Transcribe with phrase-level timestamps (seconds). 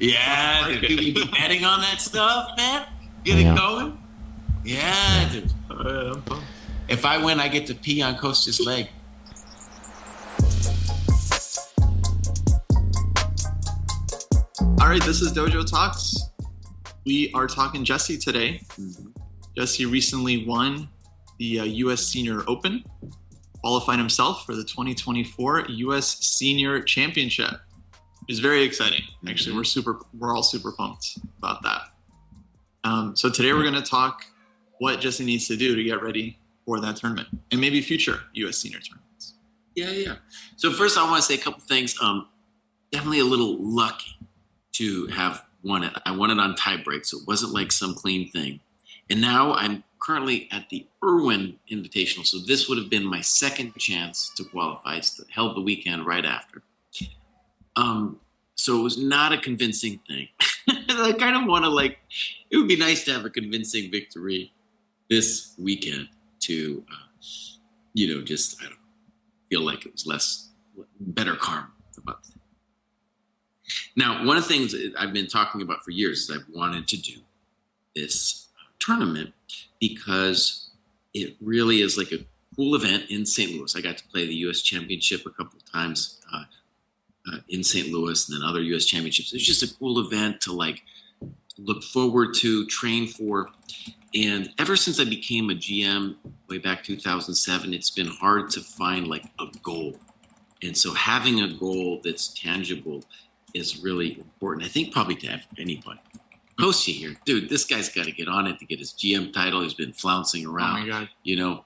[0.00, 2.86] Yeah, dude, can we be betting on that stuff, man?
[3.24, 3.52] Get Yeah.
[3.52, 3.98] it going?
[4.64, 5.52] Yeah, dude.
[6.88, 8.88] If I win, I get to pee on Kostya's leg.
[14.80, 16.14] All right, this is Dojo Talks.
[17.06, 18.62] We are talking Jesse today.
[19.56, 20.88] Jesse recently won
[21.38, 22.02] the uh, U.S.
[22.06, 22.84] Senior Open,
[23.60, 26.18] qualified himself for the 2024 U.S.
[26.20, 27.52] Senior Championship.
[28.28, 29.02] It's very exciting.
[29.28, 31.82] Actually, we're super, we're all super pumped about that.
[32.84, 34.24] Um, so today we're going to talk
[34.78, 38.58] what Jesse needs to do to get ready for that tournament and maybe future U.S.
[38.58, 39.34] Senior tournaments.
[39.74, 40.14] Yeah, yeah.
[40.56, 41.96] So first, I want to say a couple things.
[42.00, 42.28] Um,
[42.92, 44.16] definitely a little lucky
[44.72, 45.92] to have won it.
[46.06, 48.60] I won it on tiebreak, so it wasn't like some clean thing.
[49.10, 53.74] And now I'm currently at the Irwin Invitational, so this would have been my second
[53.76, 54.96] chance to qualify.
[54.96, 56.62] It's held the weekend right after.
[57.76, 58.20] Um,
[58.56, 60.28] so it was not a convincing thing.
[60.68, 61.98] I kind of want to like.
[62.50, 64.52] It would be nice to have a convincing victory
[65.10, 66.08] this weekend
[66.40, 67.24] to, uh,
[67.92, 68.78] you know, just I don't
[69.50, 70.48] feel like it was less
[71.00, 72.40] better karma about it.
[73.96, 76.88] Now, one of the things that I've been talking about for years is I've wanted
[76.88, 77.20] to do
[77.94, 79.32] this tournament
[79.80, 80.70] because
[81.12, 82.24] it really is like a
[82.56, 83.52] cool event in St.
[83.52, 83.74] Louis.
[83.76, 84.62] I got to play the U.S.
[84.62, 86.20] Championship a couple of times
[87.32, 87.88] uh, in St.
[87.88, 88.84] Louis, and then other U.S.
[88.84, 89.32] Championships.
[89.32, 90.82] It's just a cool event to like
[91.58, 93.48] look forward to, train for.
[94.14, 96.16] And ever since I became a GM
[96.48, 99.96] way back 2007, it's been hard to find like a goal.
[100.62, 103.04] And so having a goal that's tangible
[103.54, 104.64] is really important.
[104.64, 106.00] I think probably to have anybody.
[106.58, 109.62] Kosi here, dude, this guy's got to get on it to get his GM title.
[109.62, 111.08] He's been flouncing Oh around, my god!
[111.24, 111.64] you know.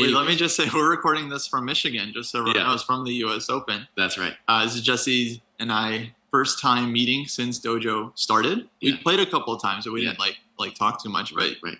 [0.00, 2.66] Wait, let me just say we're recording this from Michigan, just so everyone Yeah.
[2.68, 3.50] knows, from the U.S.
[3.50, 3.86] Open.
[3.96, 4.34] That's right.
[4.48, 8.68] Uh, this is Jesse and I first time meeting since Dojo started.
[8.80, 8.96] We Yeah.
[9.02, 10.08] played a couple of times, but we Yeah.
[10.10, 11.32] didn't like like talk too much.
[11.32, 11.78] Right, right.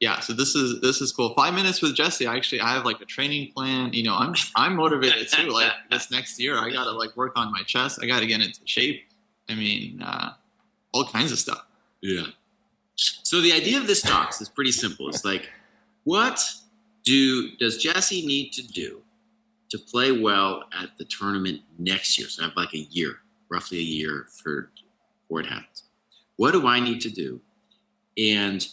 [0.00, 1.34] yeah, so this is this is cool.
[1.34, 2.26] Five minutes with Jesse.
[2.26, 3.92] I actually I have like a training plan.
[3.92, 5.48] You know, I'm I'm motivated too.
[5.52, 7.98] Like this next year, I gotta like work on my chest.
[8.02, 9.04] I gotta get into shape.
[9.48, 10.32] I mean, uh,
[10.92, 11.62] all kinds of stuff.
[12.00, 12.26] Yeah.
[12.96, 15.08] So the idea of this talks is pretty simple.
[15.08, 15.50] It's like,
[16.04, 16.40] what
[17.04, 19.02] do does Jesse need to do
[19.70, 22.28] to play well at the tournament next year?
[22.28, 23.18] So I have like a year,
[23.48, 24.70] roughly a year for
[25.22, 25.84] before it happens.
[26.36, 27.40] What do I need to do?
[28.18, 28.66] And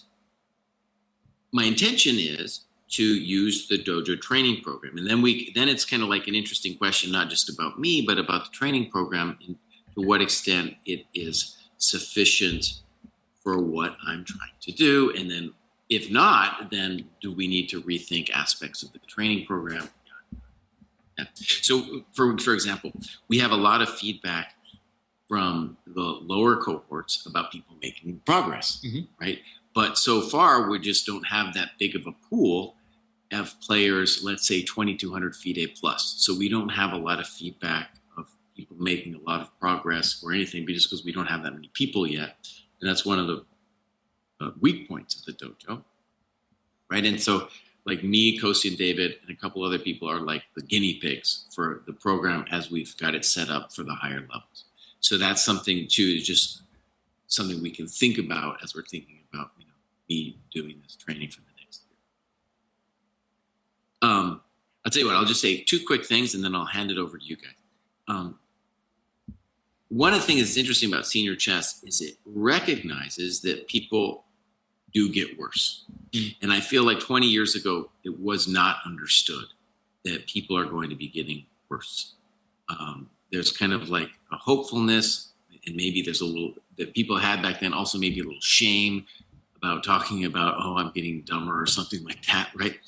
[1.51, 6.01] my intention is to use the dojo training program, and then we then it's kind
[6.01, 9.55] of like an interesting question, not just about me, but about the training program and
[9.95, 12.81] to what extent it is sufficient
[13.43, 15.13] for what I'm trying to do.
[15.17, 15.53] And then,
[15.89, 19.89] if not, then do we need to rethink aspects of the training program?
[21.17, 21.25] Yeah.
[21.35, 22.91] So, for, for example,
[23.27, 24.53] we have a lot of feedback
[25.27, 29.07] from the lower cohorts about people making progress, Mhm.
[29.19, 29.39] right?
[29.73, 32.75] But so far, we just don't have that big of a pool
[33.31, 36.15] of players, let's say 2,200 FIDE plus.
[36.19, 40.21] So we don't have a lot of feedback of people making a lot of progress
[40.23, 42.37] or anything, but just because we don't have that many people yet.
[42.79, 43.43] And that's one of the
[44.41, 45.83] uh, weak points of the dojo,
[46.89, 47.05] right?
[47.05, 47.49] And so,
[47.85, 51.45] like me, Kosi, and David, and a couple other people are like the guinea pigs
[51.55, 54.65] for the program as we've got it set up for the higher levels.
[54.99, 56.63] So that's something too, Is just
[57.27, 59.71] something we can think about as we're thinking about, you know,
[60.09, 61.83] me doing this training for the next
[64.01, 64.09] year.
[64.09, 64.41] Um,
[64.85, 66.97] I'll tell you what, I'll just say two quick things and then I'll hand it
[66.97, 67.51] over to you guys.
[68.07, 68.39] Um,
[69.89, 74.25] one of the things that's interesting about senior chess is it recognizes that people
[74.93, 75.85] do get worse.
[76.41, 79.45] And I feel like 20 years ago, it was not understood
[80.03, 82.13] that people are going to be getting worse.
[82.69, 85.33] Um, there's kind of like a hopefulness,
[85.65, 89.05] and maybe there's a little that people had back then, also maybe a little shame
[89.57, 92.79] about talking about, oh, I'm getting dumber or something like that, right?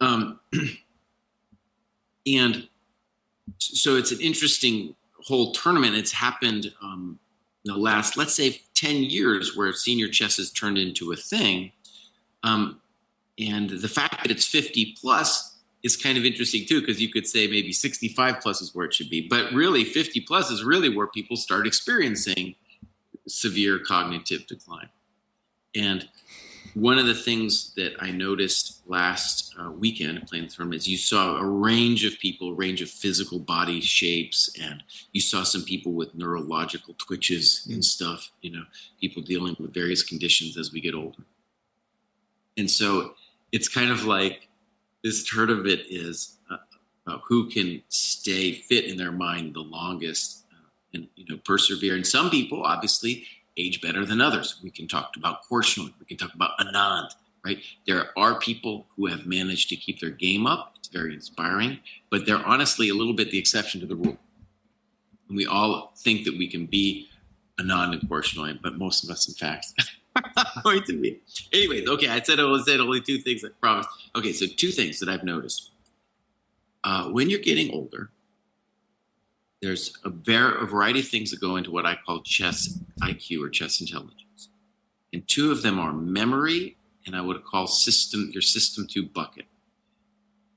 [0.00, 0.40] Um,
[2.26, 2.68] and
[3.58, 4.94] so it's an interesting
[5.24, 5.96] whole tournament.
[5.96, 7.18] It's happened um,
[7.64, 11.72] the last, let's say, 10 years where senior chess has turned into a thing.
[12.42, 12.80] Um,
[13.38, 17.26] and the fact that it's 50 plus is kind of interesting too, because you could
[17.26, 19.26] say maybe 65 plus is where it should be.
[19.28, 22.54] But really, 50 plus is really where people start experiencing
[23.26, 24.88] severe cognitive decline.
[25.74, 26.08] And
[26.74, 30.96] one of the things that I noticed last uh, weekend playing the tournament is you
[30.96, 34.82] saw a range of people, range of physical body shapes, and
[35.12, 38.30] you saw some people with neurological twitches and stuff.
[38.42, 38.64] You know,
[39.00, 41.22] people dealing with various conditions as we get older.
[42.56, 43.14] And so
[43.52, 44.48] it's kind of like
[45.04, 46.56] this tournament is uh,
[47.06, 51.94] about who can stay fit in their mind the longest uh, and you know persevere.
[51.94, 53.26] And some people obviously
[53.56, 54.60] age better than others.
[54.62, 55.92] We can talk about Korchnoi.
[55.98, 57.10] We can talk about Anand.
[57.44, 57.58] Right?
[57.86, 60.74] There are people who have managed to keep their game up.
[60.76, 61.80] It's very inspiring,
[62.10, 64.16] but they're honestly a little bit the exception to the rule.
[65.28, 67.08] And we all think that we can be
[67.60, 69.74] Anand and Korchnoi, but most of us, in fact,
[70.16, 71.20] are not going to be.
[71.52, 73.44] Anyway, okay, I said I said only two things.
[73.44, 73.86] I promise.
[74.16, 75.70] Okay, so two things that I've noticed.
[76.82, 78.10] Uh, when you're getting older,
[79.64, 83.42] there's a, ver- a variety of things that go into what I call chess IQ
[83.42, 84.50] or chess intelligence.
[85.12, 86.76] And two of them are memory
[87.06, 89.46] and I would call system your system two bucket.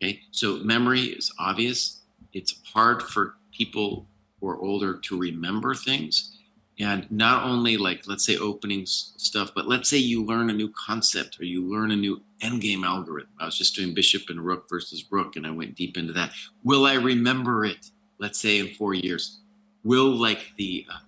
[0.03, 2.01] Okay, so memory is obvious.
[2.33, 4.05] It's hard for people
[4.39, 6.37] who are older to remember things.
[6.79, 10.71] And not only like let's say opening stuff, but let's say you learn a new
[10.85, 13.31] concept or you learn a new endgame algorithm.
[13.39, 16.31] I was just doing bishop and rook versus rook, and I went deep into that.
[16.63, 17.89] Will I remember it?
[18.19, 19.39] Let's say in four years.
[19.83, 20.99] Will like the uh,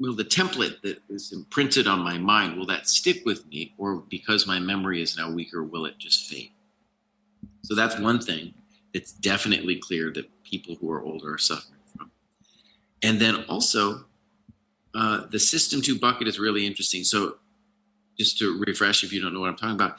[0.00, 3.96] will the template that is imprinted on my mind will that stick with me or
[4.08, 6.50] because my memory is now weaker will it just fade
[7.62, 8.54] so that's one thing
[8.94, 12.10] it's definitely clear that people who are older are suffering from
[13.02, 14.06] and then also
[14.94, 17.36] uh, the system two bucket is really interesting so
[18.18, 19.98] just to refresh if you don't know what i'm talking about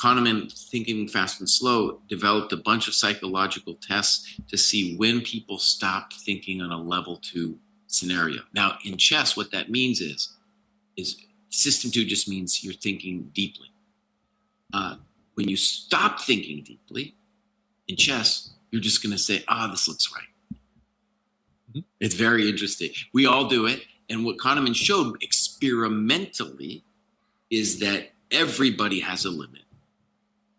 [0.00, 5.58] kahneman thinking fast and slow developed a bunch of psychological tests to see when people
[5.58, 8.42] stop thinking on a level two scenario.
[8.54, 10.36] Now, in chess, what that means is,
[10.96, 11.16] is
[11.50, 13.68] system two just means you're thinking deeply.
[14.72, 14.96] Uh,
[15.34, 17.14] when you stop thinking deeply
[17.88, 20.58] in chess, you're just going to say, ah, this looks right.
[21.70, 21.80] Mm-hmm.
[21.98, 22.90] It's very interesting.
[23.12, 23.84] We all do it.
[24.08, 26.84] And what Kahneman showed experimentally
[27.50, 29.59] is that everybody has a limit.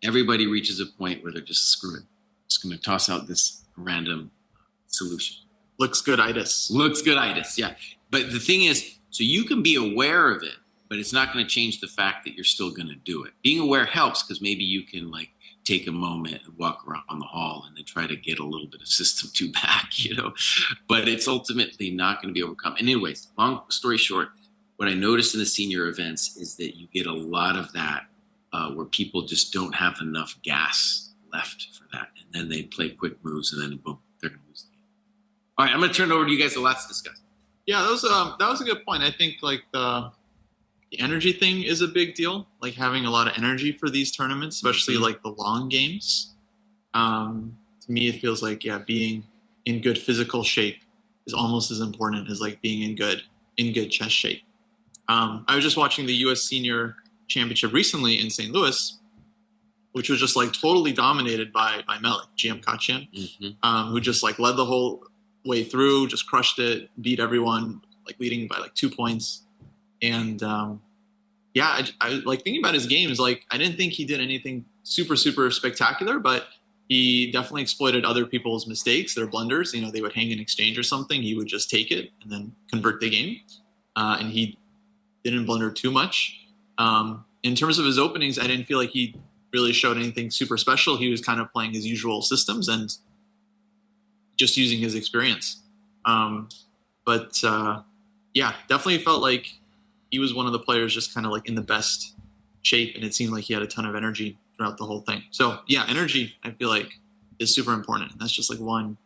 [0.02, 2.04] Everybody reaches a point where they're just screwed.
[2.48, 4.30] Just going to toss out this random
[4.88, 5.36] solution.
[5.78, 6.70] Looks good itis.
[6.70, 7.74] Looks good itis, yeah.
[8.10, 10.56] But the thing is, so you can be aware of it,
[10.88, 13.32] but it's not going to change the fact that you're still going to do it.
[13.42, 15.30] Being aware helps because maybe you can like
[15.64, 18.66] take a moment and walk around the hall and then try to get a little
[18.66, 20.34] bit of system two back, you know.
[20.88, 22.74] But it's ultimately not going to be overcome.
[22.78, 24.30] And anyways, long story short,
[24.76, 28.06] what I noticed in the senior events is that you get a lot of that
[28.52, 32.90] uh, where people just don't have enough gas left for that, and then they play
[32.90, 34.62] quick moves, and then boom, they're going to lose.
[34.62, 34.84] the game.
[35.58, 37.20] All right, I'm going to turn it over to you guys to let's discuss.
[37.66, 39.02] Yeah, that was um, that was a good point.
[39.02, 40.10] I think like the
[40.90, 42.46] the energy thing is a big deal.
[42.60, 45.04] Like having a lot of energy for these tournaments, especially mm-hmm.
[45.04, 46.34] like the long games.
[46.94, 49.24] Um, to me, it feels like yeah, being
[49.64, 50.82] in good physical shape
[51.26, 53.22] is almost as important as like being in good
[53.56, 54.42] in good chess shape.
[55.08, 56.42] Um, I was just watching the U.S.
[56.42, 56.96] Senior
[57.32, 58.52] Championship recently in St.
[58.52, 58.98] Louis,
[59.92, 63.48] which was just like totally dominated by by Melik GM Khachiyan, mm-hmm.
[63.62, 65.04] um, who just like led the whole
[65.44, 69.46] way through, just crushed it, beat everyone, like leading by like two points.
[70.00, 70.80] And um,
[71.54, 73.18] yeah, I, I like thinking about his games.
[73.18, 76.46] Like I didn't think he did anything super super spectacular, but
[76.88, 79.72] he definitely exploited other people's mistakes, their blunders.
[79.72, 81.22] You know, they would hang an exchange or something.
[81.22, 83.40] He would just take it and then convert the game.
[83.96, 84.58] Uh, and he
[85.24, 86.41] didn't blunder too much.
[86.82, 89.14] Um, in terms of his openings, I didn't feel like he
[89.52, 90.96] really showed anything super special.
[90.96, 92.92] He was kind of playing his usual systems and
[94.36, 95.62] just using his experience.
[96.04, 96.48] Um,
[97.06, 97.82] but uh,
[98.34, 99.46] yeah, definitely felt like
[100.10, 102.16] he was one of the players just kind of like in the best
[102.62, 105.22] shape, and it seemed like he had a ton of energy throughout the whole thing.
[105.30, 106.90] So yeah, energy I feel like
[107.38, 108.96] is super important, and that's just like one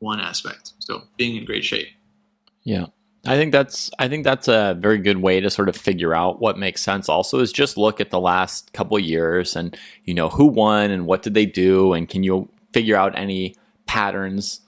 [0.00, 0.72] one aspect.
[0.80, 1.88] So being in great shape.
[2.64, 2.86] Yeah.
[3.26, 6.40] I think that's I think that's a very good way to sort of figure out
[6.40, 10.28] what makes sense also is just look at the last couple years and you know
[10.28, 13.54] who won and what did they do and can you figure out any
[13.86, 14.60] patterns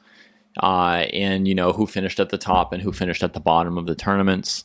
[0.61, 3.79] uh, in you know who finished at the top and who finished at the bottom
[3.79, 4.65] of the tournaments.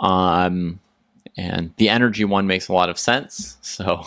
[0.00, 0.80] Um,
[1.36, 4.06] and the energy one makes a lot of sense, so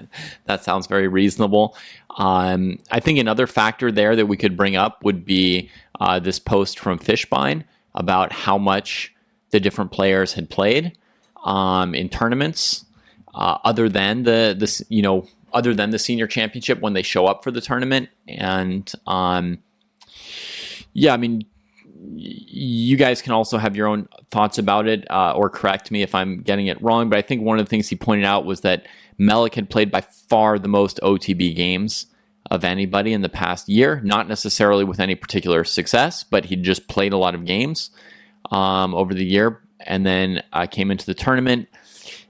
[0.44, 1.76] that sounds very reasonable.
[2.18, 5.70] Um, I think another factor there that we could bring up would be
[6.00, 7.64] uh, this post from Fishbein
[7.96, 9.14] about how much
[9.50, 10.96] the different players had played
[11.44, 12.84] um, in tournaments,
[13.34, 17.26] uh, other than the this you know other than the senior championship when they show
[17.26, 18.10] up for the tournament.
[18.28, 19.58] And um,
[20.92, 21.46] yeah, I mean,
[22.14, 26.14] you guys can also have your own thoughts about it uh, or correct me if
[26.14, 27.08] I'm getting it wrong.
[27.08, 28.86] But I think one of the things he pointed out was that
[29.18, 32.06] Melik had played by far the most OTB games
[32.50, 36.88] of anybody in the past year, not necessarily with any particular success, but he just
[36.88, 37.90] played a lot of games
[38.50, 41.68] um, over the year and then uh, came into the tournament.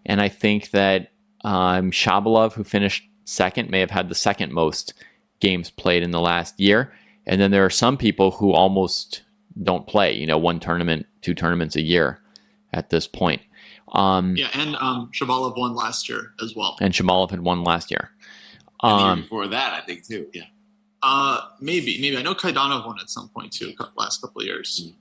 [0.04, 1.12] And I think that
[1.44, 4.94] um, Shabalov, who finished second, may have had the second most
[5.40, 6.92] games played in the last year.
[7.26, 9.23] And then there are some people who almost
[9.62, 10.12] don't play.
[10.12, 12.20] You know, one tournament, two tournaments a year
[12.73, 13.42] at this point.
[13.92, 16.76] Um, Yeah, and um, Shabalov won last year as well.
[16.80, 18.11] And Shabalov had won last year.
[18.83, 20.28] The Um, before that, I think too.
[20.33, 20.45] Yeah.
[21.02, 24.92] Uh, maybe, maybe I know Kaidanov won at some point too, last couple of years.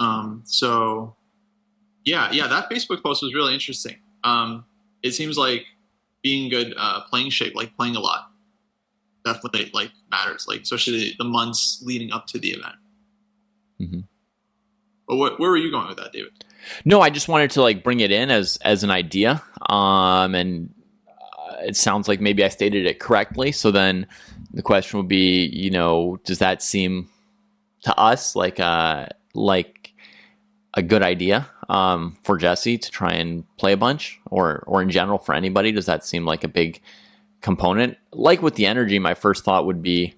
[0.00, 0.04] Mhm.
[0.04, 1.16] Um, so
[2.04, 3.96] yeah, yeah, that Facebook post was really interesting.
[4.24, 4.64] Um,
[5.02, 5.66] it seems like
[6.22, 8.30] being good, uh, playing shape, like playing a lot,
[9.24, 10.46] definitely like matters.
[10.48, 12.76] Like especially the months leading up to the event.
[13.80, 14.00] Mm-hmm.
[15.08, 16.32] But what, where were you going with that, David?
[16.84, 20.74] No, I just wanted to like bring it in as as an idea, um, and
[21.60, 23.52] it sounds like maybe I stated it correctly.
[23.52, 24.06] So then
[24.52, 27.08] the question would be, you know, does that seem
[27.82, 29.92] to us like a like
[30.74, 34.90] a good idea um, for Jesse to try and play a bunch, or or in
[34.90, 35.72] general for anybody?
[35.72, 36.80] Does that seem like a big
[37.40, 37.96] component?
[38.12, 40.14] Like with the energy, my first thought would be.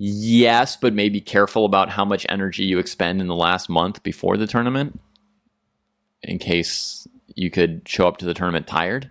[0.00, 4.36] Yes, but maybe careful about how much energy you expend in the last month before
[4.36, 5.00] the tournament
[6.22, 9.10] in case you could show up to the tournament tired.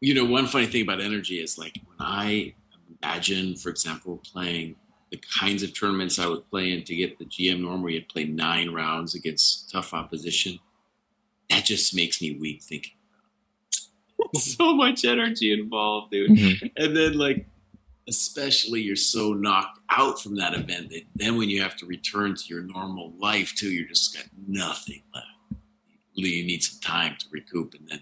[0.00, 2.54] You know, one funny thing about energy is like when I
[3.02, 4.76] imagine, for example, playing
[5.10, 8.08] the kinds of tournaments I would play in to get the GM norm where you'd
[8.08, 10.58] play nine rounds against tough opposition,
[11.48, 12.92] that just makes me weak thinking.
[14.34, 16.30] so much energy involved, dude.
[16.30, 16.70] Mhm.
[16.76, 17.46] And then like
[18.08, 22.34] especially you're so knocked out from that event that then when you have to return
[22.36, 25.26] to your normal life too, you're just got nothing left.
[26.14, 28.00] You need some time to recoup and then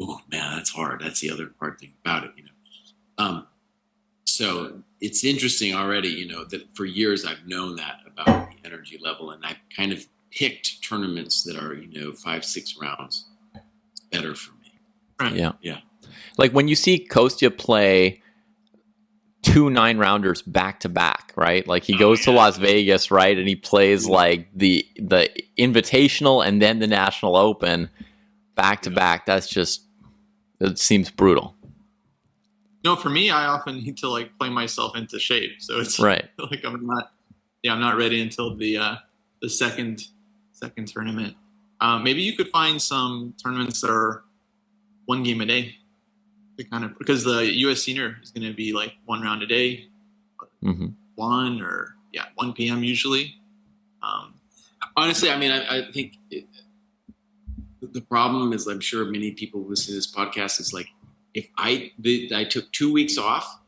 [0.00, 1.00] oh man, that's hard.
[1.02, 2.50] That's the other hard thing about it, you know.
[3.18, 3.46] Um,
[4.24, 8.98] so it's interesting already, you know, that for years I've known that about the energy
[9.02, 13.26] level, and I've kind of picked tournaments that are, you know, five, six rounds
[14.12, 15.36] better for me.
[15.38, 15.52] Yeah.
[15.62, 15.78] Yeah.
[16.36, 18.22] Like when you see Kostya play
[19.42, 21.66] two nine rounders back to back, right?
[21.66, 22.30] Like he Oh, goes to.
[22.32, 23.36] Las Vegas, right?
[23.36, 25.28] And he plays like the the
[25.58, 27.90] invitational and then the national open
[28.54, 29.26] back to back.
[29.26, 29.82] That's just
[30.60, 31.54] it seems brutal.
[32.84, 35.60] No, for me, I often need to like play myself into shape.
[35.60, 36.28] So it's Right.
[36.38, 37.12] like I'm not,
[37.62, 38.94] yeah, I'm not ready until the uh,
[39.42, 40.04] the second
[40.52, 41.34] second tournament.
[41.80, 44.24] Um, maybe you could find some tournaments that are
[45.06, 45.74] one game a day.
[46.58, 47.82] To kind of because the U.S.
[47.82, 49.86] Senior is going to be like one round a day,
[50.60, 52.82] hmm one or yeah, one p.m.
[52.82, 53.36] usually.
[54.02, 54.34] Um,
[54.96, 56.46] Honestly, I mean, I, I think it,
[57.80, 60.88] the problem is, I'm sure many people listening to this podcast is like,
[61.34, 61.92] if I
[62.34, 63.60] I took two weeks off,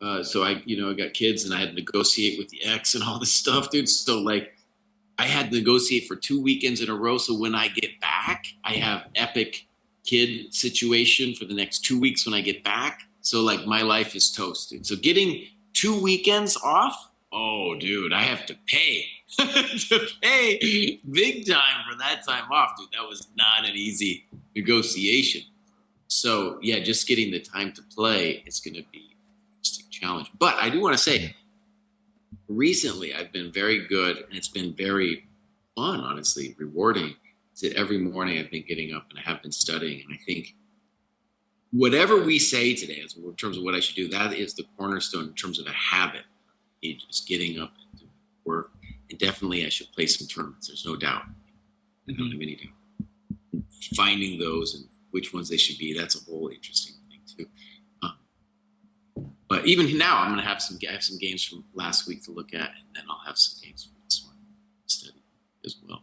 [0.00, 2.64] uh, so I you know I got kids and I had to negotiate with the
[2.64, 3.88] ex and all this stuff, dude.
[3.88, 4.54] So like,
[5.18, 7.18] I had to negotiate for two weekends in a row.
[7.18, 9.66] So when I get back, I have epic
[10.04, 13.02] kid situation for the next two weeks when I get back.
[13.20, 14.86] So like, my life is toasted.
[14.86, 19.04] So getting two weekends off, oh, dude, I have to pay
[19.36, 22.88] to pay big time for that time off, dude.
[22.92, 25.42] That was not an easy negotiation.
[26.08, 29.14] So yeah, just getting the time to play is going to be
[29.58, 30.30] interesting challenge.
[30.38, 31.34] But I do want to say,
[32.48, 35.28] recently I've been very good, and it's been very
[35.76, 37.14] fun, honestly, rewarding.
[37.60, 40.54] That every morning I've been getting up and I have been studying, and I think
[41.72, 44.64] whatever we say today, as in terms of what I should do, that is the
[44.76, 46.22] cornerstone in terms of a habit.
[46.80, 48.12] You just getting up and doing
[48.44, 48.70] work,
[49.10, 50.68] and definitely I should play some tournaments.
[50.68, 51.22] There's no doubt.
[52.08, 52.72] I don't have any doubt.
[53.96, 57.46] Finding those and which ones they should be, that's a whole interesting thing too.
[58.02, 60.78] Um, but even now, I'm going to have some.
[60.88, 63.58] I have some games from last week to look at, and then I'll have some
[63.64, 64.36] games from this one
[64.86, 65.22] to study
[65.64, 66.02] as well.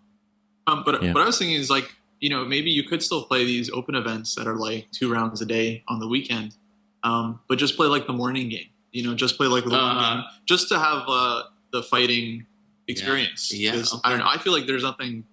[0.68, 1.14] Um, but Yeah.
[1.14, 3.94] what I was thinking is like, you know, maybe you could still play these open
[3.94, 6.56] events that are like two rounds a day on the weekend,
[7.04, 8.70] um, but just play like the morning game.
[8.92, 10.16] You know, just play like the morning Uh-huh.
[10.16, 12.48] game, just to have uh, the fighting
[12.88, 13.54] experience.
[13.54, 14.02] Yeah, 'Cause okay.
[14.04, 14.28] I don't know.
[14.28, 15.26] I feel like there's nothing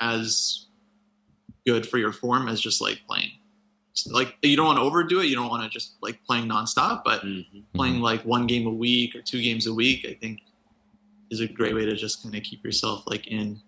[0.00, 0.66] as
[1.66, 3.30] good for your form as just like playing.
[4.10, 5.26] Like you don't want to overdo it.
[5.26, 7.60] You don't want to just like playing nonstop, but Mm-hmm.
[7.74, 10.40] playing like one game a week or two games a week, I think
[11.30, 13.60] is a great way to just kind of keep yourself like in.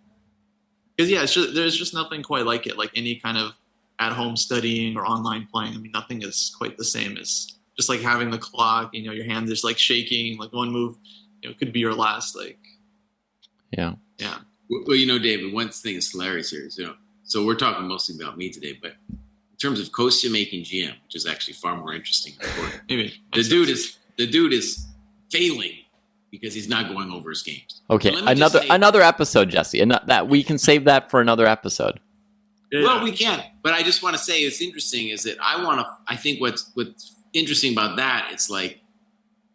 [0.97, 2.77] Because yeah, it's just there's just nothing quite like it.
[2.77, 3.53] Like any kind of
[4.01, 5.75] at home studying or online playing.
[5.75, 8.91] I mean, nothing is quite the same as just like having the clock.
[8.95, 10.37] You know, your hand is like shaking.
[10.39, 10.97] Like one move,
[11.43, 12.37] you know, could be your last.
[12.37, 12.59] Like
[13.71, 13.95] Yeah.
[14.19, 14.39] yeah,
[14.71, 16.95] Well, you know, David, one thing is hilarious here is, you know,
[17.25, 21.15] so we're talking mostly about me today, but in terms of Kostya making GM, which
[21.15, 22.33] is actually far more interesting.
[22.41, 24.87] and important, maybe The dude is the dude is
[25.31, 25.73] failing
[26.31, 27.83] because he's not going over his games.
[27.91, 31.11] Okay, Let me just another say- another episode, Jesse, and that we can save that
[31.11, 32.01] for another episode.
[32.73, 32.83] Yeah.
[32.83, 35.81] Well, we can, but I just want to say it's interesting is that I want
[35.81, 35.87] to.
[36.07, 38.81] I think what's what's interesting about that it's like,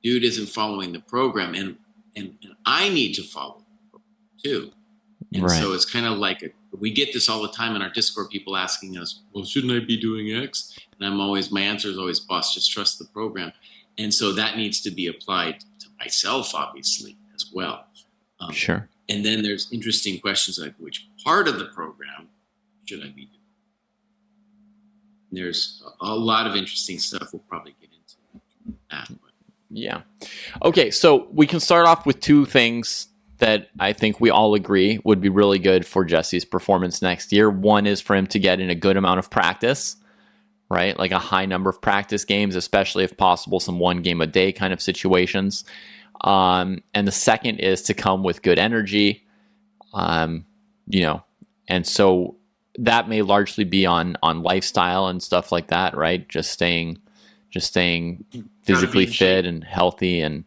[0.04, 1.78] dude isn't following the program, and
[2.16, 3.63] and, and I need to follow
[4.44, 4.72] too.
[5.34, 5.60] And Right.
[5.60, 8.30] so it's kind of like a, we get this all the time in our Discord.
[8.30, 11.98] People asking us, "Well, shouldn't I be doing X?" And I'm always my answer is
[11.98, 13.52] always, "Boss, just trust the program."
[13.98, 17.86] And so that needs to be applied to myself, obviously, as well.
[18.40, 18.90] Um, Sure.
[19.10, 22.28] and then there's interesting questions like, which part of the program
[22.86, 23.40] should I be doing?
[25.32, 29.10] There's a lot of interesting stuff we'll probably get into that.
[29.72, 30.02] Yeah.
[30.64, 33.08] Okay, so we can start off with two things
[33.44, 37.50] that I think we all agree would be really good for Jesse's performance next year.
[37.50, 39.98] One is for him to get in a good amount of practice,
[40.70, 40.98] right?
[40.98, 44.54] Like a high number of practice games, especially if possible, some one game a day
[44.54, 45.66] kind of situations.
[46.22, 49.26] Um, and the second is to come with good energy,
[49.94, 50.46] um,
[50.88, 51.26] you know,
[51.68, 52.38] and so
[52.80, 56.30] that may largely be on on lifestyle and stuff like that, right?
[56.30, 56.98] Just staying,
[57.50, 58.24] just staying
[58.62, 60.46] physically fit and healthy and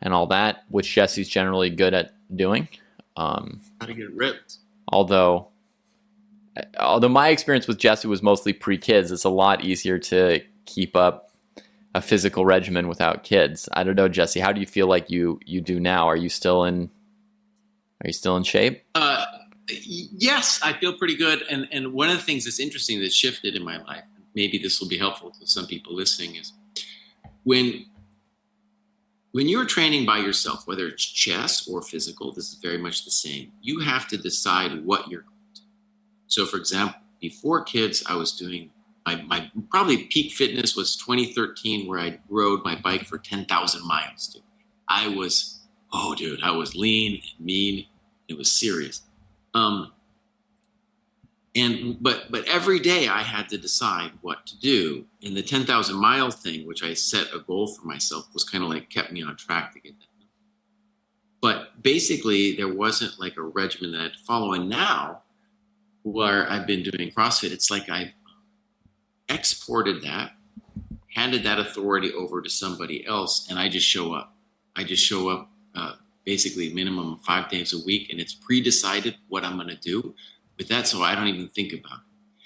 [0.00, 2.68] and all that, which Jesse's generally good at doing.
[3.16, 4.56] Um, Gotta get ripped.
[4.92, 5.48] although,
[6.78, 10.96] although my experience with Jesse was mostly pre kids, it's a lot easier to keep
[10.96, 11.30] up
[11.94, 13.68] a physical regimen without kids.
[13.72, 14.40] I don't know, Jesse.
[14.40, 16.06] How do you feel like you you do now?
[16.06, 16.90] Are you still in?
[18.02, 18.84] Are you still in shape?
[18.94, 19.24] Uh,
[19.68, 21.42] yes, I feel pretty good.
[21.50, 24.04] And and one of the things that's interesting that shifted in my life,
[24.34, 26.52] maybe this will be helpful to some people listening, is
[27.44, 27.86] when
[29.32, 33.10] when you're training by yourself, whether it's chess or physical, this is very much the
[33.10, 33.52] same.
[33.60, 35.62] You have to decide what you're going to.
[36.26, 38.70] So, for example, before kids, I was doing
[39.06, 44.28] my, my probably peak fitness was 2013, where I rode my bike for 10,000 miles.
[44.28, 44.42] Dude.
[44.88, 45.60] I was,
[45.92, 47.86] oh, dude, I was lean and mean.
[48.28, 49.02] It was serious.
[49.54, 49.92] Um,
[51.58, 55.06] and but but every day I had to decide what to do.
[55.22, 58.70] And the 10,000 mile thing, which I set a goal for myself, was kind of
[58.70, 60.06] like kept me on track to get that.
[61.40, 64.52] But basically, there wasn't like a regimen that I had to follow.
[64.54, 65.22] And now,
[66.02, 68.12] where I've been doing CrossFit, it's like I've
[69.28, 70.32] exported that,
[71.14, 74.34] handed that authority over to somebody else, and I just show up.
[74.76, 79.44] I just show up uh, basically minimum five days a week, and it's pre-decided what
[79.44, 80.14] I'm going to do
[80.58, 82.00] with that, so I don't even think about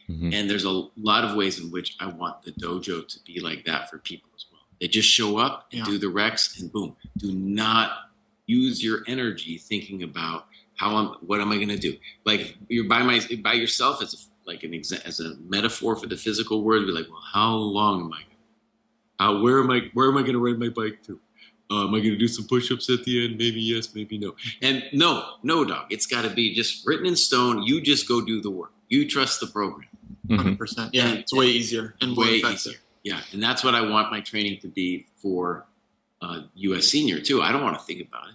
[0.09, 0.13] it.
[0.13, 0.35] Mhm.
[0.35, 3.65] And there's a lot of ways in which I want the dojo to be like
[3.65, 4.61] that for people as well.
[4.81, 5.85] They just show up and Yeah.
[5.87, 6.97] do the recs, and boom.
[7.19, 8.11] Do not
[8.47, 10.47] use your energy thinking about
[10.77, 11.07] how I'm.
[11.27, 11.97] What am I going to do?
[12.25, 14.19] Like you're by my by yourself as a,
[14.51, 16.85] like an exa- as a metaphor for the physical word.
[16.87, 18.23] Be like, well, how long am I?
[19.21, 19.91] How where am I?
[19.95, 21.21] Where am I going to ride my bike to?
[21.73, 23.39] Uh, am I going to do some push-ups at the end?
[23.39, 24.35] Maybe yes, maybe no.
[24.61, 25.87] And no, no, dog.
[25.91, 27.63] It's got to be just written in stone.
[27.63, 28.73] You just go do the work.
[28.89, 29.89] You trust the program.
[30.29, 30.57] Mhm.
[30.59, 30.91] 100%.
[30.93, 32.59] Yeah, it's way easier and Way effective.
[32.73, 32.81] easier.
[33.05, 35.65] Yeah, and that's what I want my training to be for
[36.21, 36.87] uh, U.S.
[36.89, 37.41] Senior too.
[37.43, 38.35] I don't want to think about it.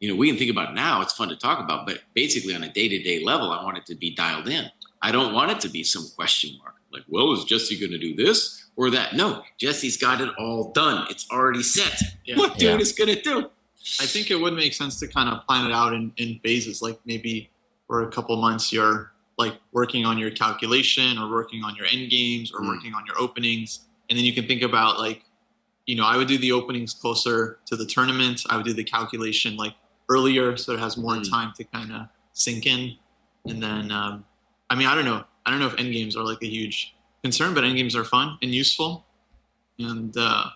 [0.00, 1.00] You know, we can think about it now.
[1.02, 3.94] It's fun to talk about, but basically on a day-to-day level, I want it to
[3.94, 4.66] be dialed in.
[5.02, 6.74] I don't want it to be some question mark.
[6.92, 9.14] Like, well, is Jesse going to do this or that?
[9.14, 11.06] No, Jesse's got it all done.
[11.10, 12.00] It's already set.
[12.24, 12.36] Yeah.
[12.38, 12.78] What dude Yeah.
[12.78, 13.50] is going to do?
[14.00, 16.80] I think it would make sense to kind of plan it out in, in phases,
[16.80, 17.50] like maybe
[17.86, 22.10] for a couple months you're like working on your calculation or working on your end
[22.10, 22.68] games or Mm.
[22.68, 23.80] working on your openings.
[24.08, 25.24] And then you can think about like,
[25.86, 28.44] you know, I would do the openings closer to the tournament.
[28.50, 29.74] I would do the calculation like
[30.08, 31.28] earlier so it has more Mm.
[31.30, 32.96] time to kind of sink in.
[33.46, 34.24] And then um,
[34.70, 35.24] I mean I don't know.
[35.44, 38.04] I don't know if end games are like a huge concern, but end games are
[38.04, 39.06] fun and useful.
[39.78, 40.46] And uh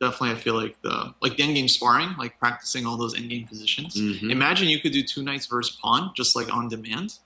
[0.00, 3.30] definitely I feel like the like the end game sparring, like practicing all those end
[3.30, 3.94] game positions.
[3.96, 4.30] Mhm.
[4.30, 7.18] Imagine you could do two knights versus pawn just like on demand.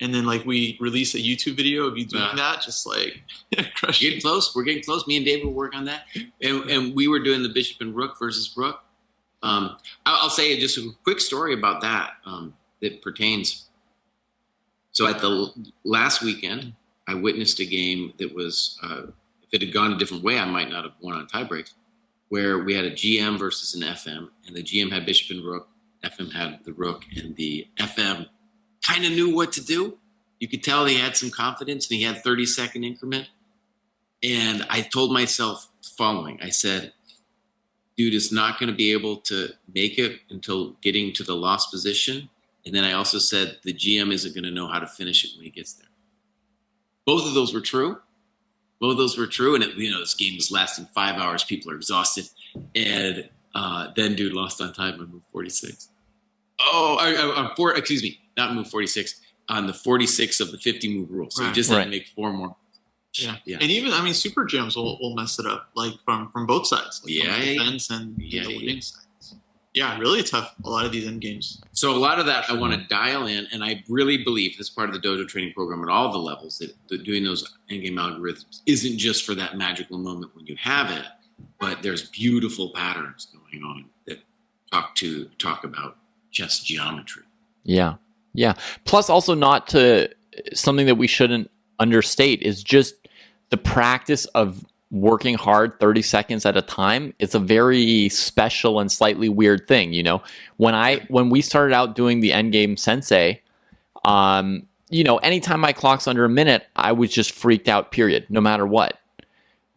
[0.00, 2.34] And then like we release a YouTube video of you doing Yeah.
[2.36, 3.22] that, just like
[3.76, 4.54] crush getting close.
[4.54, 5.06] We're getting close.
[5.06, 6.06] Me and David will work on that.
[6.40, 8.82] And, and we were doing the Bishop and Rook versus Rook.
[9.44, 13.66] Um, I'll, I'll say just a quick story about that um, that pertains.
[14.92, 15.52] So at the
[15.84, 16.74] last weekend,
[17.08, 19.02] I witnessed a game that was, uh,
[19.42, 21.74] if it had gone a different way, I might not have won on tie breaks,
[22.28, 25.68] where we had a GM versus an FM, and the GM had Bishop and Rook,
[26.04, 28.26] FM had the Rook, and the FM
[28.86, 29.98] kind of knew what to do.
[30.38, 33.28] You could tell he had some confidence, and he had 30 second increment.
[34.22, 36.92] And I told myself the following I said,
[37.96, 41.70] dude is not going to be able to make it until getting to the lost
[41.70, 42.28] position.
[42.64, 45.30] And then I also said the GM isn't going to know how to finish it
[45.36, 45.88] when he gets there.
[47.06, 47.98] Both of those were true.
[48.80, 49.54] Both of those were true.
[49.54, 51.44] And, it, you know, this game was lasting five hours.
[51.44, 52.28] People are exhausted.
[52.74, 55.88] And uh, then dude lost on time on move 46.
[56.60, 60.96] Oh, I, I, four, excuse me, not move 46, on the 46 of the 50
[60.98, 61.30] move rule.
[61.30, 61.54] So Right.
[61.54, 61.84] just had Right.
[61.84, 62.56] to make four more.
[63.14, 63.36] Yeah.
[63.44, 63.58] Yeah.
[63.60, 66.66] And even I mean super GMs will, will mess it up, like from from both
[66.66, 67.02] sides.
[67.04, 67.58] Like Yeah, from the yeah, yeah.
[67.64, 68.80] defense and Yeah, the winning yeah.
[68.80, 69.06] sides.
[69.74, 70.54] Yeah, really tough.
[70.64, 71.62] A lot of these end games.
[71.72, 74.68] So a lot of that I want to dial in, and I really believe this
[74.68, 77.94] part of the dojo training program at all the levels that, that doing those endgame
[77.94, 81.06] algorithms isn't just for that magical moment when you have it,
[81.58, 84.22] but there's beautiful patterns going on that
[84.70, 85.96] talk to talk about
[86.30, 87.22] chess geometry.
[87.64, 87.94] Yeah,
[88.34, 88.54] yeah.
[88.84, 90.10] Plus, also not to
[90.52, 92.94] something that we shouldn't understate is just
[93.50, 98.92] the practice of working hard 30 seconds at a time it's a very special and
[98.92, 100.22] slightly weird thing you know?
[100.58, 103.40] When i when we started out doing the endgame sensei
[104.04, 108.26] um you know anytime my clock's under a minute i was just freaked out period
[108.28, 108.98] no matter what.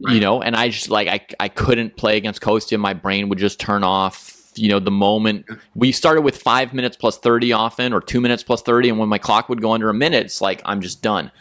[0.01, 0.15] Right.
[0.15, 3.39] you know and i just like i, I couldn't play against Kostya my brain would
[3.39, 5.45] just turn off you know the moment.
[5.75, 9.09] We started with five minutes plus 30 often or two minutes plus 30 and when
[9.09, 11.31] my clock would go under a minute it's like i'm just done.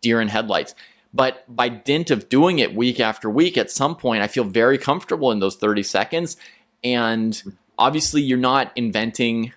[0.00, 0.74] Deer in headlights
[1.12, 4.78] but by dint of doing it week after week, at some point, I feel very
[4.78, 6.36] comfortable in those 30 seconds.
[6.84, 7.42] And
[7.78, 9.52] obviously, you're not inventing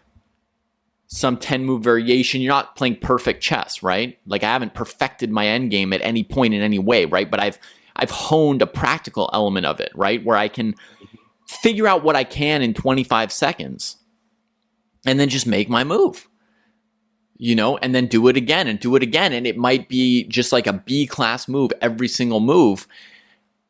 [1.07, 2.41] some 10 move variation.
[2.41, 4.17] You're not playing perfect chess, right?
[4.25, 7.29] Like I haven't perfected my end game at any point in any way, right?
[7.29, 7.59] But I've
[7.97, 10.23] I've honed a practical element of it, right?
[10.23, 10.75] Where I can
[11.47, 13.97] figure out what I can in 25 seconds
[15.05, 16.29] and then just make my move
[17.41, 19.33] you know, and then do it again and do it again.
[19.33, 22.87] And it might be just like a B class move every single move.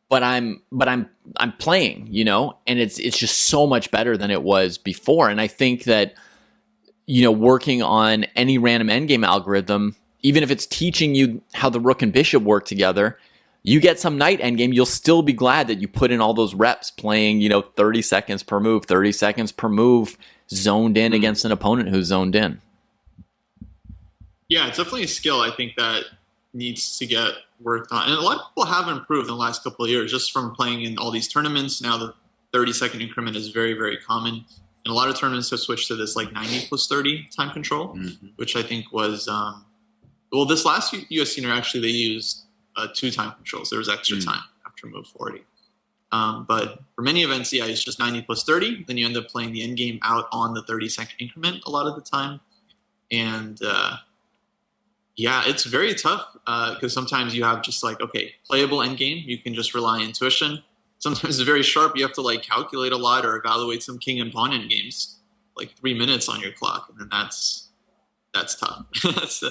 [0.09, 4.17] But I'm but I'm I'm playing, you know, and it's it's just so much better
[4.17, 5.29] than it was before.
[5.29, 6.15] And I think that,
[7.05, 11.79] you know, working on any random endgame algorithm, even if it's teaching you how the
[11.79, 13.17] rook and bishop work together,
[13.63, 16.53] you get some knight endgame, you'll still be glad that you put in all those
[16.53, 20.17] reps playing, you know, 30 seconds per move, 30 seconds per move,
[20.49, 21.15] zoned in mm-hmm.
[21.15, 22.59] against an opponent who's zoned in
[24.51, 26.03] yeah, it's definitely a skill I think that
[26.53, 28.09] needs to get worked on.
[28.09, 30.53] And a lot of people have improved in the last couple of years just from
[30.53, 31.81] playing in all these tournaments.
[31.81, 32.13] Now the
[32.51, 34.33] 30 second increment is very, very common.
[34.33, 37.95] And a lot of tournaments have switched to this like 90 plus 30 time control,
[37.95, 38.27] mm-hmm.
[38.35, 39.63] which I think was, um,
[40.33, 42.41] well, this last US senior actually they used
[42.75, 43.69] uh, two time controls.
[43.69, 44.31] There was extra mm-hmm.
[44.31, 45.45] time after move 40.
[46.11, 48.83] Um, but for many events, yeah, it's just 90 plus 30.
[48.83, 51.69] Then you end up playing the end game out on the 30 second increment a
[51.69, 52.41] lot of the time.
[53.11, 53.95] And uh,
[55.21, 59.23] yeah, it's very tough because uh, sometimes you have just like okay, playable end game.
[59.23, 60.63] You can just rely on intuition.
[60.97, 61.95] Sometimes it's very sharp.
[61.95, 65.19] You have to like calculate a lot or evaluate some king and pawn end games,
[65.55, 67.69] like three minutes on your clock, and then that's
[68.33, 68.83] that's tough.
[69.03, 69.43] that's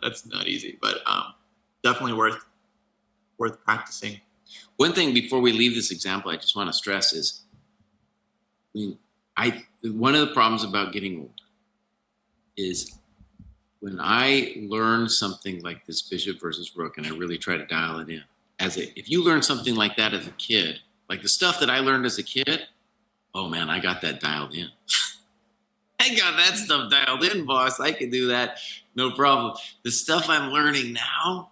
[0.00, 1.34] that's not easy, but um,
[1.82, 2.42] definitely worth
[3.36, 4.22] worth practicing.
[4.78, 7.42] One thing before we leave this example, I just want to stress is,
[8.74, 8.98] I mean,
[9.36, 11.40] I one of the problems about getting old
[12.56, 12.98] is
[13.80, 18.00] when I learn something like this bishop versus rook, and I really try to dial
[18.00, 18.22] it in,
[18.58, 21.70] as a, if you learn something like that as a kid, like the stuff that
[21.70, 22.66] I learned as a kid,
[23.34, 24.68] oh man, I got that dialed in.
[26.00, 27.80] I got that stuff dialed in, boss.
[27.80, 28.58] I can do that,
[28.94, 29.56] no problem.
[29.84, 31.50] The stuff I'm learning now,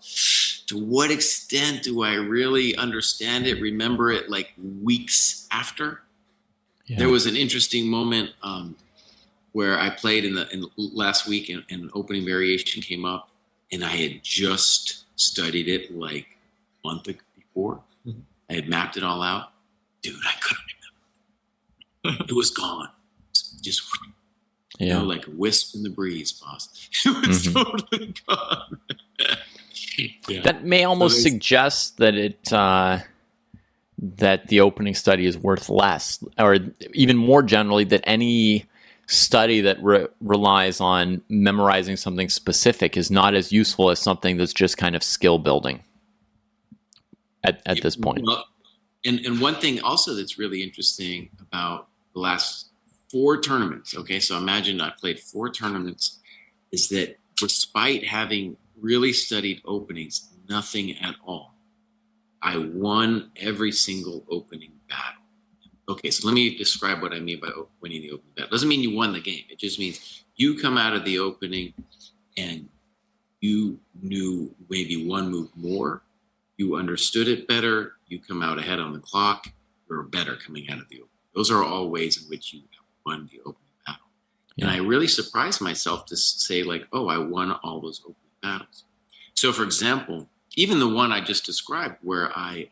[0.67, 6.03] to what extent do I really understand it, remember it like weeks after?
[6.87, 6.99] Yeah.
[6.99, 8.31] There was an interesting moment.
[8.43, 8.77] Um,
[9.57, 13.31] where I played in the in last week and, and, an opening variation came up,
[13.73, 16.27] and I had just studied it like
[16.85, 17.81] a month before.
[18.07, 18.21] Mm-hmm.
[18.51, 19.53] I had mapped it all out.
[20.03, 20.65] Dude, I couldn't
[22.05, 22.25] remember.
[22.29, 22.91] it was gone.
[23.63, 23.81] Just
[24.79, 24.89] yeah.
[24.89, 26.69] you know, like a wisp in the breeze, boss.
[27.07, 27.63] It was mm-hmm.
[27.63, 28.81] totally gone.
[30.29, 30.43] yeah.
[30.43, 32.99] That may almost so suggest that it uh,
[34.19, 36.59] that the opening study is worth less, or
[36.93, 38.67] even more generally, that any
[39.07, 44.53] study that re- relies on memorizing something specific is not as useful as something that's
[44.53, 45.83] just kind of skill building
[47.45, 48.25] at, at this point.
[48.27, 48.45] Well,
[49.05, 52.71] and, and one thing also that's really interesting about the last
[53.11, 56.19] four tournaments, okay, so imagine I played four tournaments,
[56.73, 61.55] is that despite having really studied openings, nothing at all,
[62.43, 65.23] I won every single opening battle.
[65.89, 68.51] Okay, so let me describe what I mean by winning the opening battle.
[68.51, 69.45] Doesn't mean you won the game.
[69.49, 71.75] It just means you come out of the opening
[72.37, 72.69] and
[73.41, 76.03] you knew maybe one move more.
[76.57, 77.93] You understood it better.
[78.09, 79.47] You come out ahead on the clock.
[79.89, 81.11] You're better coming out of the opening.
[81.35, 82.63] Those are all ways in which you
[83.05, 84.07] won the opening battle.
[84.57, 84.67] Yeah.
[84.67, 88.85] And I really surprised myself to say, like, oh, I won all those opening battles.
[89.35, 92.71] So, for example, even the one I just described, where I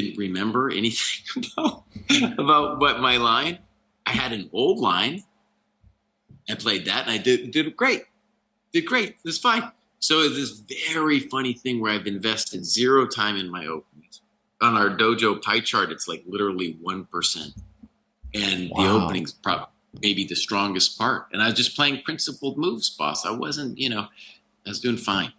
[0.00, 1.84] didn't remember anything about
[2.38, 3.58] about what my line.
[4.06, 5.22] I had an old line.
[6.48, 8.04] I played that and I did did great.
[8.72, 9.10] Did great.
[9.10, 9.70] It was fine.
[10.00, 14.20] So it's this very funny thing where I've invested zero time in my openings.
[14.60, 17.54] On our dojo pie chart, it's like literally one percent.
[18.34, 19.66] and the opening's probably
[20.02, 21.26] maybe the strongest part.
[21.32, 23.24] And I was just playing principled moves, boss.
[23.24, 24.02] I wasn't, you know,
[24.66, 25.32] I was doing fine.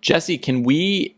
[0.00, 1.16] Jesse, can we?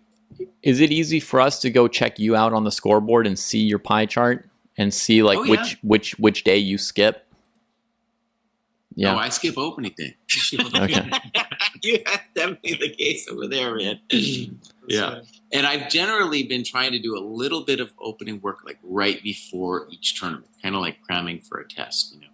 [0.62, 3.60] Is it easy for us to go check you out on the scoreboard and see
[3.60, 5.50] your pie chart and see like Oh, yeah.
[5.50, 7.26] which which which day you skip?
[8.96, 9.14] Yeah.
[9.14, 10.16] Oh, I skip opening day.
[10.76, 11.10] Okay.
[11.82, 14.00] you that's definitely the case over there, man.
[14.86, 15.20] Yeah.
[15.50, 19.22] And I've generally been trying to do a little bit of opening work like right
[19.22, 22.26] before each tournament, kind of like cramming for a test, you know.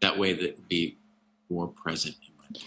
[0.00, 0.96] That way that would be
[1.50, 2.60] more present in my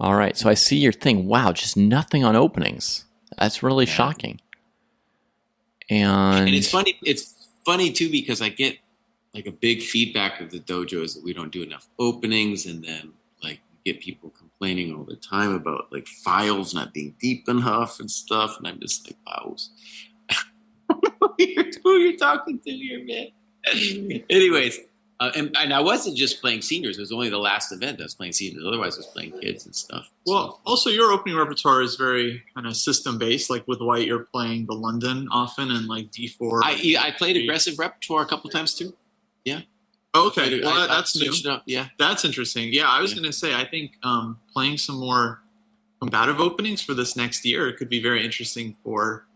[0.00, 0.36] All right.
[0.36, 1.26] So I see your thing.
[1.26, 3.04] Wow, just nothing on openings.
[3.38, 3.92] That's really Yeah.
[3.92, 4.40] shocking.
[5.90, 8.78] And, and it's funny it's funny too because i get
[9.34, 13.12] like a big feedback of the dojos that we don't do enough openings and then
[13.42, 18.10] like get people complaining all the time about like files not being deep enough and
[18.10, 19.56] stuff and i'm just like wow
[21.84, 24.78] who you're talking to here man anyways
[25.22, 28.04] uh, and, and i wasn't just playing seniors it was only the last event i
[28.08, 31.36] was playing seniors otherwise i was playing kids and stuff So- Well, also your opening
[31.44, 33.46] repertoire is very kind of system based.
[33.54, 36.60] Like with White, you're playing the London often and like D4.
[36.70, 36.72] I,
[37.06, 38.90] I played aggressive repertoire a couple times too.
[40.14, 41.32] Oh, okay, well I- I that's new.
[41.64, 42.70] Yeah, That's interesting.
[42.72, 43.20] Yeah, I was Yeah.
[43.20, 45.40] going to say I think um, playing some more
[46.00, 49.26] combative openings for this next year could be very interesting for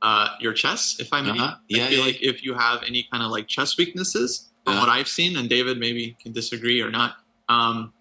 [0.00, 0.96] uh, your chess.
[0.98, 1.56] If I may, Uh-huh.
[1.68, 4.74] Yeah, I feel yeah, like if you have any kind of like chess weaknesses, from
[4.74, 4.80] Yeah.
[4.80, 7.16] what I've seen, and David maybe can disagree or not.
[7.48, 7.92] Um,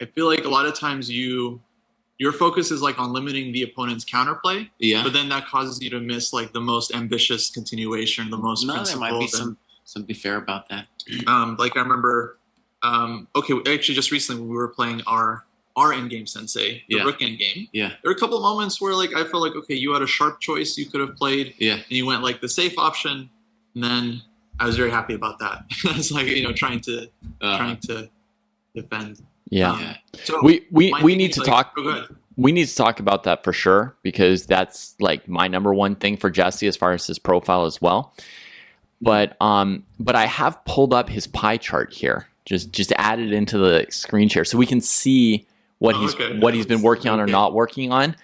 [0.00, 1.60] I feel like a lot of times you
[2.18, 5.02] your focus is like on limiting the opponent's counterplay, yeah.
[5.02, 8.82] but then that causes you to miss like the most ambitious continuation, the most no,
[8.82, 10.86] there might be some something fair about that.
[11.26, 12.38] um, like I remember,
[12.82, 15.44] um, okay, actually, just recently we were playing our
[15.76, 17.02] our endgame sensei, the Yeah.
[17.02, 17.68] rook endgame.
[17.74, 17.88] Yeah.
[17.88, 20.40] There were a couple moments where like I felt like okay, you had a sharp
[20.40, 23.28] choice you could have played, Yeah, and you went like the safe option,
[23.74, 24.22] and then
[24.58, 25.64] I was very happy about that.
[25.88, 27.08] I was like you know trying to
[27.40, 28.08] uh, trying to
[28.74, 29.22] defend.
[29.50, 29.72] yeah.
[29.72, 29.94] Um.
[30.24, 32.06] So We we, we need to like- talk Oh,
[32.38, 36.16] we need to talk about that for sure because that's like my number one thing
[36.18, 38.14] for Jesse as far as his profile as well.
[39.00, 43.58] But um, but I have pulled up his pie chart here, just just added into
[43.58, 45.46] the screen share so we can see
[45.78, 46.38] what Oh, he's okay.
[46.38, 48.16] what he's been working on or not working on.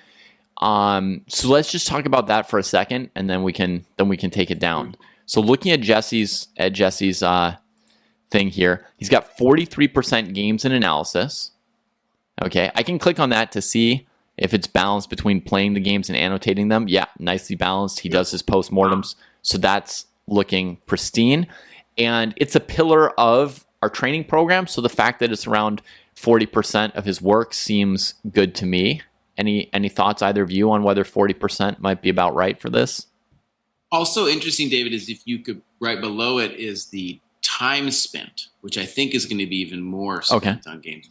[0.62, 4.09] Um, so let's just talk about that for a second, and then we can then
[4.09, 4.95] we can take it down.
[5.26, 7.56] So looking at Jesse's at Jesse's uh,
[8.30, 11.52] thing here, he's got forty three percent games and analysis.
[12.42, 14.06] Okay, I can click on that to see
[14.37, 16.88] if it's balanced between playing the games and annotating them.
[16.88, 18.00] Yeah, nicely balanced.
[18.00, 21.46] He does his postmortems, so that's looking pristine.
[21.98, 24.66] And it's a pillar of our training program.
[24.66, 25.82] So the fact that it's around
[26.16, 29.02] 40% of his work seems good to me.
[29.37, 33.06] Any any thoughts either of you on whether 40% might be about right for this?
[33.92, 38.78] Also interesting, David, is if you could right below it is the time spent, which
[38.78, 41.09] I think is going to be even more spent on games.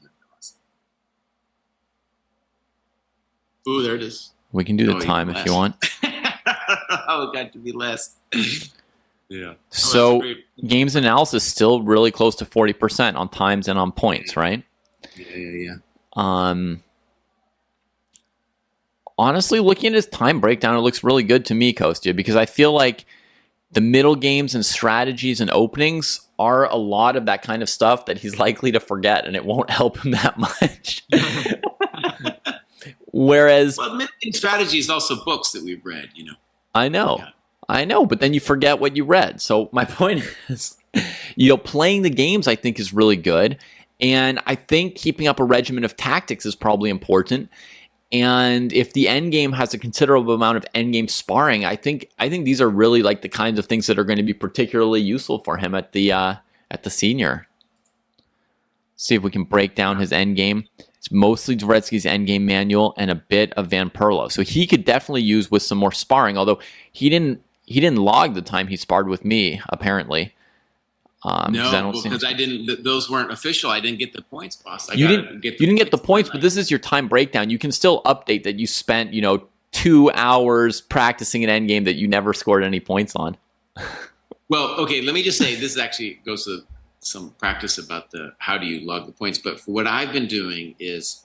[3.67, 4.32] Ooh, there it is.
[4.52, 5.76] We can do the Oh, time if you want.
[6.04, 8.15] oh, it got to be less.
[8.34, 9.54] yeah.
[9.54, 10.46] Oh, So great.
[10.65, 14.63] games analysis still really close to 40% on times and on points, right?
[15.15, 15.76] Yeah, yeah, yeah.
[16.15, 16.84] Um,
[19.22, 22.48] honestly, looking at his time breakdown, it looks really good to me, Kostya, because I
[22.48, 23.06] feel like
[23.72, 28.08] the middle games and strategies and openings are a lot of that kind of stuff
[28.08, 31.06] that he's likely to forget, and it won't help him that much.
[33.14, 36.34] Whereas Well, mitigating strategy is also books that we've read, you know.
[36.74, 37.18] I know.
[37.20, 37.30] Yeah.
[37.70, 39.40] I know, but then you forget what you read.
[39.40, 40.78] So my point is,
[41.36, 43.60] you know, playing the games I think is really good.
[44.00, 47.50] And I think keeping up a regimen of tactics is probably important.
[48.12, 52.10] And if the end game has a considerable amount of end game sparring, I think
[52.19, 54.34] I think these are really like the kinds of things that are going to be
[54.34, 56.36] particularly useful for him at the uh,
[56.69, 57.47] at the senior.
[58.97, 60.67] See if we can break down his end game.
[60.97, 64.32] It's mostly Dvoretsky's end game manual and a bit of Van Perlo.
[64.32, 66.60] So he could definitely use with some more sparring, although
[66.91, 70.36] he didn't he didn't log the time he sparred with me, apparently.
[71.24, 72.66] Um, no, see- because I didn't.
[72.66, 73.70] Th- those weren't official.
[73.70, 74.90] I didn't get the points, boss.
[74.90, 77.50] I you didn't get you didn't get the points, but this is your time breakdown.
[77.50, 81.84] You can still update that you spent, you know, two hours practicing an end game
[81.84, 83.38] that you never scored any points on.
[84.50, 85.02] Well, okay.
[85.02, 86.62] Let me just say this actually goes to
[87.00, 89.38] some practice about the how do you log the points.
[89.38, 91.24] But for what I've been doing is,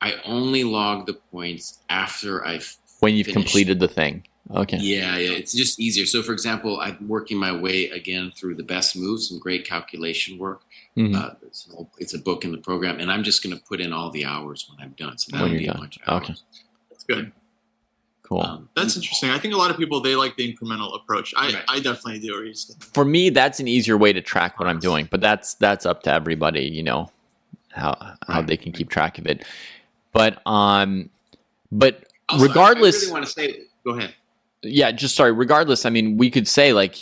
[0.00, 3.46] I only log the points after I've When you've Finished.
[3.46, 4.24] completed the thing.
[4.50, 4.76] Okay.
[4.76, 6.04] Yeah, yeah, it's just easier.
[6.04, 10.36] So, for example, I'm working my way again through the best moves, some great calculation
[10.38, 10.62] work.
[10.96, 11.14] Mhm.
[11.16, 13.80] Uh, it's, old- it's a book in the program, and I'm just going to put
[13.80, 15.16] in all the hours when I'm done.
[15.16, 16.22] So that'll be a bunch of hours.
[16.24, 16.34] Okay.
[16.90, 17.32] That's good.
[18.22, 18.40] Cool.
[18.42, 19.30] Um, That's interesting.
[19.30, 21.34] I think a lot of people they like the incremental approach.
[21.36, 21.64] I, Right.
[21.68, 22.32] I definitely do.
[22.32, 25.20] Where you just- For me, that's an easier way to track what I'm doing, but
[25.20, 27.10] that's that's up to everybody, you know,
[27.72, 28.46] how how Right.
[28.46, 29.44] they can keep track of it.
[30.12, 31.10] But um,
[31.70, 33.60] but also, regardless, I, really want to say.
[33.84, 34.14] Go ahead.
[34.64, 35.32] Yeah, just sorry.
[35.32, 36.96] Regardless, I mean, we could say like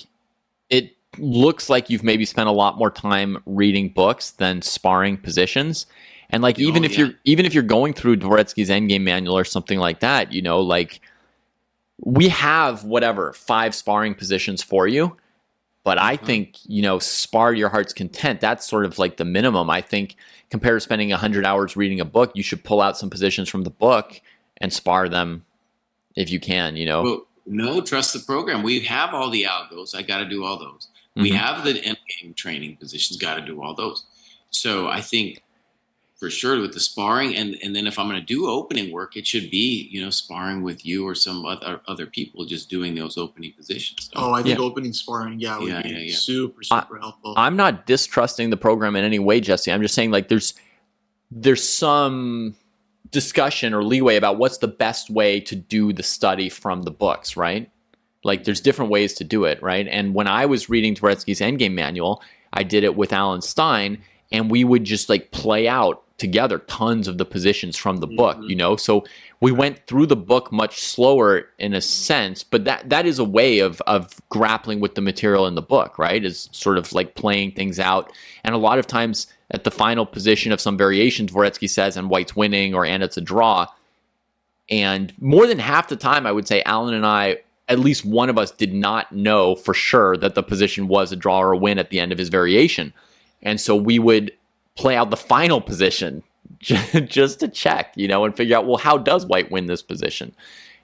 [0.71, 5.87] it looks like you've maybe spent a lot more time reading books than sparring positions.
[6.31, 6.99] And like Oh, even if yeah.
[7.07, 10.61] you're even if you're going through Dvoretsky's Endgame Manual or something like that, you know,
[10.61, 11.01] like
[12.05, 15.17] we have whatever five sparring positions for you.
[15.85, 16.25] But I Mhm.
[16.27, 18.41] think you know, spar your heart's content.
[18.41, 19.69] That's sort of like the minimum.
[19.69, 20.17] I think
[20.51, 23.63] compared to spending hundred hours reading a book, you should pull out some positions from
[23.65, 24.21] the book
[24.59, 25.45] and spar them
[26.17, 26.77] if you can.
[26.77, 28.63] You know, Well, no, trust the program.
[28.63, 29.95] We have all the algos.
[29.95, 30.89] I got to do all those.
[31.17, 31.35] We Mhm.
[31.37, 33.19] have the end game training positions.
[33.19, 34.05] Got to do all those.
[34.51, 35.43] So I think
[36.19, 39.17] for sure with the sparring, and and then if I'm going to do opening work,
[39.17, 42.95] it should be you know sparring with you or some other other people just doing
[42.95, 44.05] those opening positions.
[44.13, 44.65] So, Oh, I think Yeah.
[44.65, 46.15] opening sparring, yeah, would Yeah, be yeah, yeah.
[46.17, 47.35] super, super helpful.
[47.37, 49.73] I'm not distrusting the program in any way, Jesse.
[49.73, 50.55] I'm just saying like there's
[51.35, 52.55] there's some
[53.11, 57.37] discussion or leeway about what's the best way to do the study from the books,
[57.37, 57.71] right?
[58.25, 59.87] Like there's different ways to do it, right?
[59.89, 63.99] And when I was reading Dvoretsky's Endgame Manual, I did it with Alan Stein,
[64.31, 68.37] and we would just like play out together tons of the positions from the book,
[68.37, 68.49] Mhm.
[68.49, 68.77] you know?
[68.77, 69.03] So
[69.41, 73.25] we went through the book much slower in a sense, but that that is a
[73.25, 76.25] way of of grappling with the material in the book, right?
[76.25, 78.13] Is sort of like playing things out.
[78.45, 82.09] And a lot of times at the final position of some variation, Dvoretsky says, and
[82.09, 83.67] White's winning or and it's a draw.
[84.71, 87.39] And more than half the time, I would say Alan and I,
[87.69, 91.17] at least one of us, did not know for sure that the position was a
[91.17, 92.93] draw or a win at the end of his variation.
[93.43, 94.33] And so we would
[94.75, 96.23] play out the final position
[96.61, 100.35] just to check, you know, and figure out, well, how does White win this position?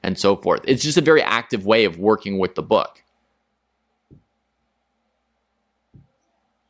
[0.03, 0.61] And so forth.
[0.65, 3.03] It's just a very active way of working with the book.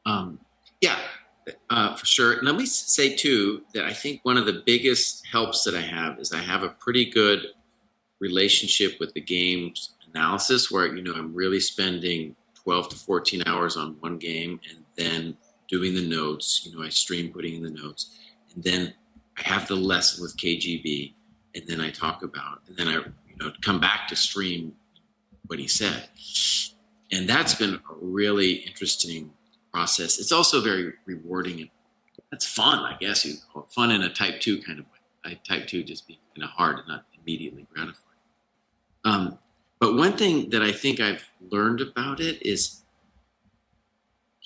[0.06, 0.38] Um,
[1.70, 2.32] uh, for sure.
[2.34, 5.80] And let me say too that I think one of the biggest helps that I
[5.80, 7.46] have is I have a pretty good
[8.20, 13.76] relationship with the game's analysis, where you know I'm really spending 12 to 14 hours
[13.76, 15.36] on one game, and then
[15.68, 16.62] doing the notes.
[16.64, 18.18] You know, I stream putting in the notes,
[18.54, 18.94] and then
[19.38, 21.12] I have the lesson with KGB,
[21.54, 24.74] and then I talk about, and then I you know come back to stream
[25.46, 26.08] what he said,
[27.12, 29.30] and that's been a really interesting
[29.72, 30.18] process.
[30.18, 31.70] It's also very rewarding and
[32.30, 34.98] that's fun, I guess you call it fun in a type two kind of way.
[35.24, 38.04] I, type two just being kind of hard and not immediately gratifying.
[39.04, 39.38] Um,
[39.80, 42.82] but one thing that I think I've learned about it is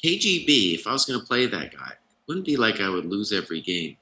[0.05, 0.75] KGB.
[0.75, 1.93] If I was going to play that guy,
[2.27, 3.97] wouldn't be like I would lose every game,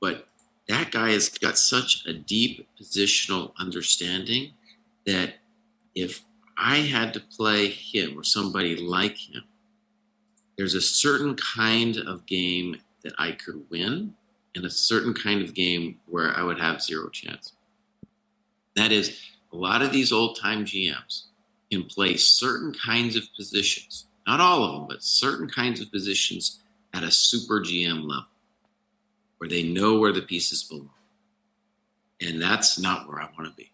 [0.00, 0.28] but
[0.68, 4.52] that guy has got such a deep positional understanding
[5.06, 5.34] that
[5.94, 6.24] if
[6.56, 9.42] I had to play him or somebody like him,
[10.60, 14.12] there's a certain kind of game that I could win
[14.54, 17.54] and a certain kind of game where I would have zero chance.
[18.76, 19.18] That is,
[19.54, 21.28] a lot of these old time GMs
[21.70, 26.62] can play certain kinds of positions, not all of them, but certain kinds of positions
[26.92, 28.26] at a super GM level
[29.38, 30.90] where they know where the pieces belong.
[32.20, 33.72] And that's not where I want to be.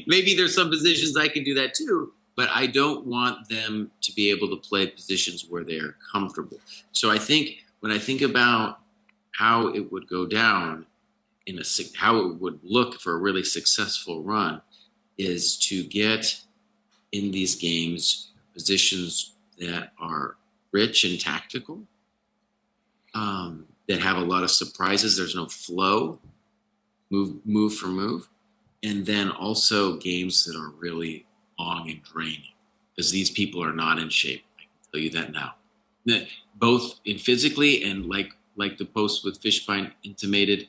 [0.08, 4.12] Maybe there's some positions I can do that too, but I don't want them to
[4.12, 6.58] be able to play positions where they're comfortable.
[6.92, 8.80] So I think when I think about
[9.32, 10.86] how it would go down
[11.46, 11.62] in a
[11.96, 14.62] how it would look for a really successful run
[15.18, 16.40] is to get
[17.12, 20.36] in these games positions that are
[20.72, 21.82] rich and tactical,
[23.14, 25.16] um, that have a lot of surprises.
[25.16, 26.18] There's no flow,
[27.10, 28.28] move move for move,
[28.82, 31.26] and then also games that are really
[31.58, 32.54] long and draining
[32.94, 34.44] because these people are not in shape.
[34.58, 35.54] I can tell you that now.
[36.56, 40.68] Both in physically and like like the post with Fishbein intimated,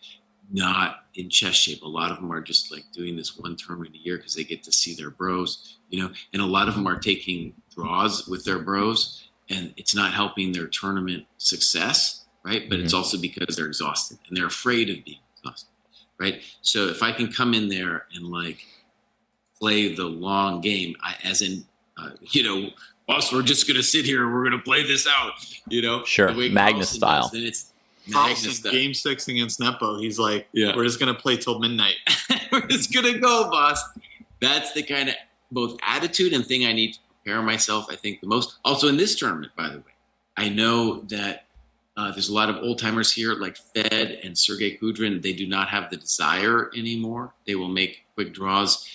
[0.52, 1.84] not in chest shape.
[1.84, 4.44] A lot of them are just like doing this one tournament a year because they
[4.44, 8.28] get to see their bros, you know, and a lot of them are taking draws
[8.28, 12.70] with their bros, and it's not helping their tournament success, right?
[12.70, 12.98] But it's mm-hmm.
[12.98, 15.70] also because they're exhausted and they're afraid of being exhausted,
[16.20, 16.42] right?
[16.62, 18.66] So if I can come in there and like
[19.60, 21.66] play the long game, I, as in,
[21.98, 22.70] uh, you know,
[23.08, 25.34] boss, we're just gonna sit here and we're gonna play this out,
[25.70, 27.22] you know, Sure, the way Magnus Carlsen style.
[27.24, 27.72] does, Then it's
[28.08, 28.72] Magnus style.
[28.72, 30.76] game six against Nepo, he's like, Yeah.
[30.76, 31.96] we're just gonna play till midnight.
[32.52, 33.82] We're just gonna go, boss.
[34.40, 35.16] That's the kind of
[35.52, 37.88] both attitude and thing I need to prepare myself.
[37.90, 38.58] I think the most.
[38.64, 39.94] Also in this tournament, by the way,
[40.38, 41.42] I know that
[41.98, 45.22] Uh, there's a lot of old timers here, like Fed and Sergey Kudrin.
[45.22, 47.34] They do not have the desire anymore.
[47.48, 48.86] They will make quick draws,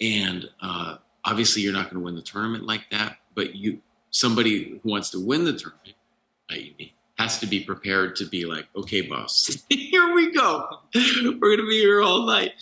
[0.00, 3.16] and uh, obviously, you're not going to win the tournament like that.
[3.34, 3.80] But you,
[4.10, 5.94] somebody who wants to win the tournament,
[6.50, 10.68] i.e., me, has to be prepared to be like, okay, boss, here we go.
[10.94, 12.52] We're going to be here all night.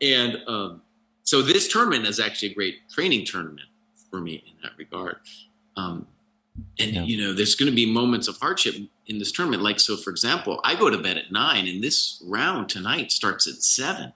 [0.00, 0.82] And um,
[1.22, 3.68] so this tournament is actually a great training tournament
[4.10, 5.16] for me in that regard.
[5.76, 6.06] Um,
[6.78, 7.02] and Yeah.
[7.04, 8.74] you know, there's going to be moments of hardship
[9.06, 9.62] in this tournament.
[9.62, 13.46] Like, so for example, I go to bed at nine, and this round tonight starts
[13.46, 14.12] at seven.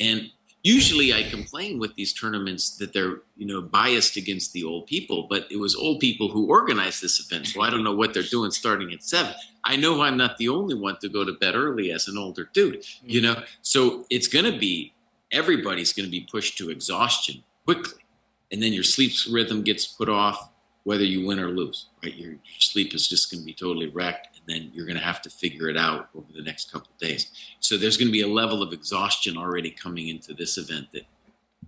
[0.00, 0.30] And
[0.64, 5.28] usually, I complain with these tournaments that they're you know biased against the old people,
[5.30, 8.24] but it was old people who organized this event, so I don't know what they're
[8.24, 9.34] doing starting at seven.
[9.62, 12.50] I know I'm not the only one to go to bed early as an older
[12.52, 13.42] dude, you know.
[13.62, 14.92] So it's going to be
[15.30, 18.02] everybody's going to be pushed to exhaustion quickly,
[18.50, 20.50] and then your sleep rhythm gets put off
[20.84, 21.86] whether you win or lose.
[22.02, 25.02] Right, your, your sleep is just going to be totally wrecked, then you're going to
[25.04, 27.30] have to figure it out over the next couple of days.
[27.60, 31.02] So there's going to be a level of exhaustion already coming into this event that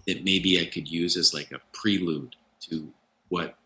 [0.07, 2.93] that maybe I could use as like a prelude to
[3.29, 3.57] what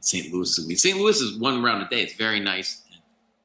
[0.00, 0.32] St.
[0.32, 0.74] Louis will be.
[0.76, 0.98] St.
[0.98, 2.02] Louis is one round a day.
[2.02, 3.00] It's very nice and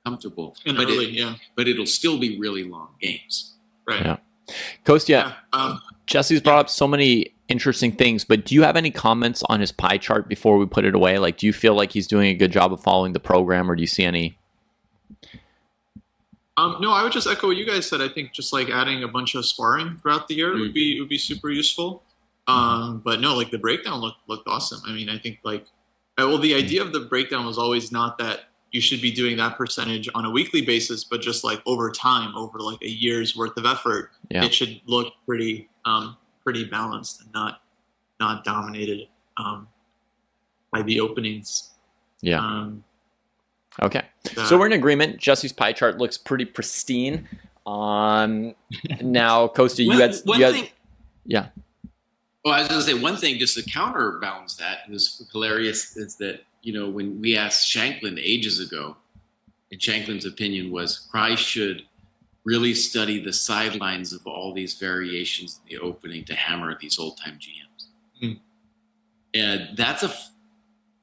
[0.05, 1.36] comfortable, And but early, it, yeah.
[1.55, 3.55] but it'll still be really long games.
[3.88, 4.05] Right.
[4.05, 4.17] Yeah.
[4.86, 9.43] Kostya, Um, Jesse's brought up so many interesting things, but do you have any comments
[9.49, 11.19] on his pie chart before we put it away?
[11.19, 13.76] Like, do you feel like he's doing a good job of following the program, or
[13.76, 14.38] do you see any?
[16.62, 18.01] Um, no, I would just echo what you guys said.
[18.01, 21.09] I think just like adding a bunch of sparring throughout the year would be would
[21.09, 22.03] be super useful.
[22.47, 24.82] Um, but no, like the breakdown looked looked awesome.
[24.86, 25.64] I mean, I think like
[26.18, 28.41] uh, well, the idea of the breakdown was always not that
[28.72, 32.36] you should be doing that percentage on a weekly basis, but just like over time,
[32.38, 34.45] over like a year's worth of effort, Yeah.
[34.45, 37.62] it should look pretty um, pretty balanced and not
[38.20, 39.07] not dominated
[39.38, 39.68] um,
[40.72, 41.72] by the openings.
[42.22, 42.39] Yeah.
[42.39, 42.84] Um,
[43.82, 44.01] Okay.
[44.36, 45.17] that- So we're in agreement.
[45.19, 47.28] Jesse's pie chart looks pretty pristine.
[47.65, 48.55] Um,
[49.01, 50.69] now, Kostya, you had, one you had thing.
[51.26, 51.47] yeah.
[52.43, 56.15] Well, I was going to say one thing just to counterbalance that was hilarious is
[56.15, 58.97] that you know when we asked Shankland ages ago,
[59.72, 61.84] and Shankland's opinion was Christ should
[62.43, 67.19] really study the sidelines of all these variations in the opening to hammer these old
[67.24, 67.86] time GMs,
[68.19, 68.34] Hmm.
[69.36, 70.11] and that's a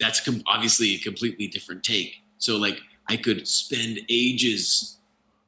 [0.01, 2.17] that's com- obviously a completely different take.
[2.39, 4.99] So like I could spend ages,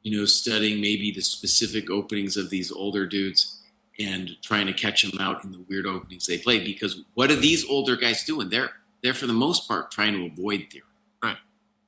[0.03, 3.61] you know, studying maybe the specific openings of these older dudes
[3.99, 6.65] and trying to catch them out in the weird openings they play.
[6.65, 8.49] Because what are these older guys doing?
[8.49, 8.71] They're
[9.03, 10.85] they're for the most part trying to avoid theory.
[11.23, 11.37] Right.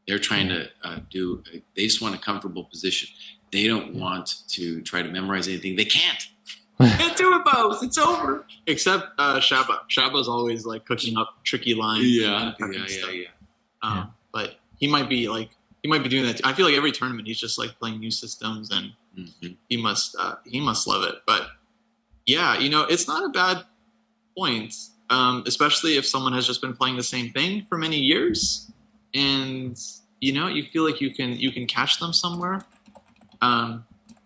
[0.07, 1.43] They're trying to uh, do.
[1.77, 3.09] They just want a comfortable position.
[3.53, 5.77] They don't want to try to memorize anything.
[5.77, 6.27] They can't.
[6.81, 7.83] can't do it both.
[7.83, 8.47] It's over.
[8.67, 9.81] Except uh, Shaba.
[9.91, 12.05] Shaba's always like cooking up tricky lines.
[12.07, 13.27] Yeah, yeah, yeah, yeah.
[13.83, 14.07] Um, Yeah.
[14.33, 15.49] But he might be like
[15.83, 16.37] he might be doing that.
[16.39, 16.43] Too.
[16.45, 19.57] I feel like every tournament he's just like playing new systems, and Mhm.
[19.69, 21.17] he must uh, he must love it.
[21.27, 21.49] But
[22.27, 23.65] yeah, you know, it's not a bad
[24.37, 24.75] point,
[25.11, 28.71] um, especially if someone has just been playing the same thing for many years,
[29.15, 29.79] and
[30.21, 32.65] you know, you feel like you can you can catch them somewhere.
[33.41, 33.85] Um,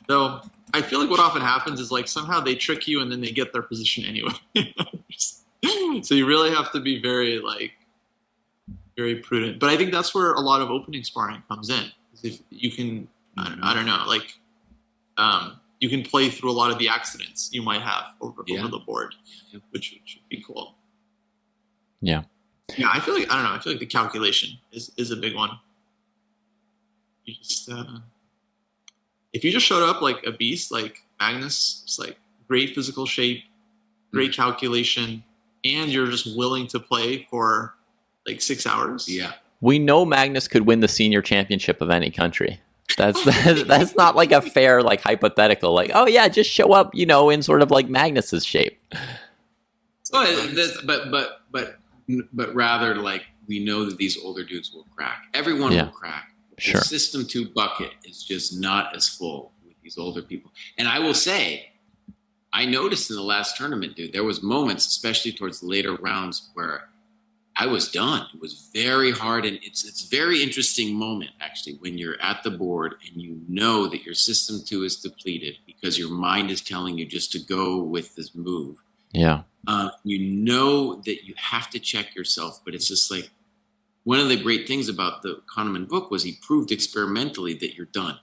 [0.09, 0.41] though
[0.75, 3.31] I feel like what often happens is like somehow they trick you and then they
[3.31, 4.33] get their position anyway.
[6.03, 7.73] so you really have to be very like
[8.97, 9.59] very prudent.
[9.61, 11.85] But I think that's where a lot of opening sparring comes in.
[12.23, 14.35] If you can, I don't, I don't know, like
[15.19, 18.61] um, you can play through a lot of the accidents you might have over, Yeah.
[18.61, 19.15] over the board,
[19.71, 20.75] which, which would be cool.
[22.01, 22.23] Yeah.
[22.77, 23.53] Yeah, I feel like I don't know.
[23.53, 25.51] I feel like the calculation is is a big one.
[27.25, 27.85] You just uh,
[29.33, 32.19] if you just showed up like a beast, like Magnus, it's like
[32.49, 33.45] great physical shape,
[34.13, 34.43] great Mm-hmm.
[34.43, 35.23] calculation,
[35.65, 37.75] and you're just willing to play for
[38.27, 39.09] like six hours.
[39.09, 39.33] Yeah.
[39.61, 42.61] We know Magnus could win the senior championship of any country.
[42.97, 45.73] That's that's, that's not like a fair like hypothetical.
[45.73, 48.79] Like, oh yeah, just show up, you know, in sort of like Magnus's shape.
[50.13, 51.79] But this, but but but
[52.33, 55.25] but rather like we know that these older dudes will crack.
[55.35, 55.85] Everyone Yeah.
[55.85, 56.33] will crack.
[56.59, 56.81] Sure.
[56.81, 60.51] The system two bucket is just not as full with these older people.
[60.79, 61.71] And I will say,
[62.53, 66.51] I noticed in the last tournament, dude, there was moments, especially towards the later rounds,
[66.55, 66.89] where
[67.59, 68.27] I was done.
[68.35, 72.51] It was very hard, and it's it's very interesting moment actually when you're at the
[72.51, 76.99] board and you know that your system two is depleted because your mind is telling
[76.99, 78.77] you just to go with this move
[79.13, 79.43] Yeah.
[79.67, 83.31] uh, you know that you have to check yourself, but it's just like
[84.05, 87.87] one of the great things about the Kahneman book was he proved experimentally that you're
[87.87, 88.19] done.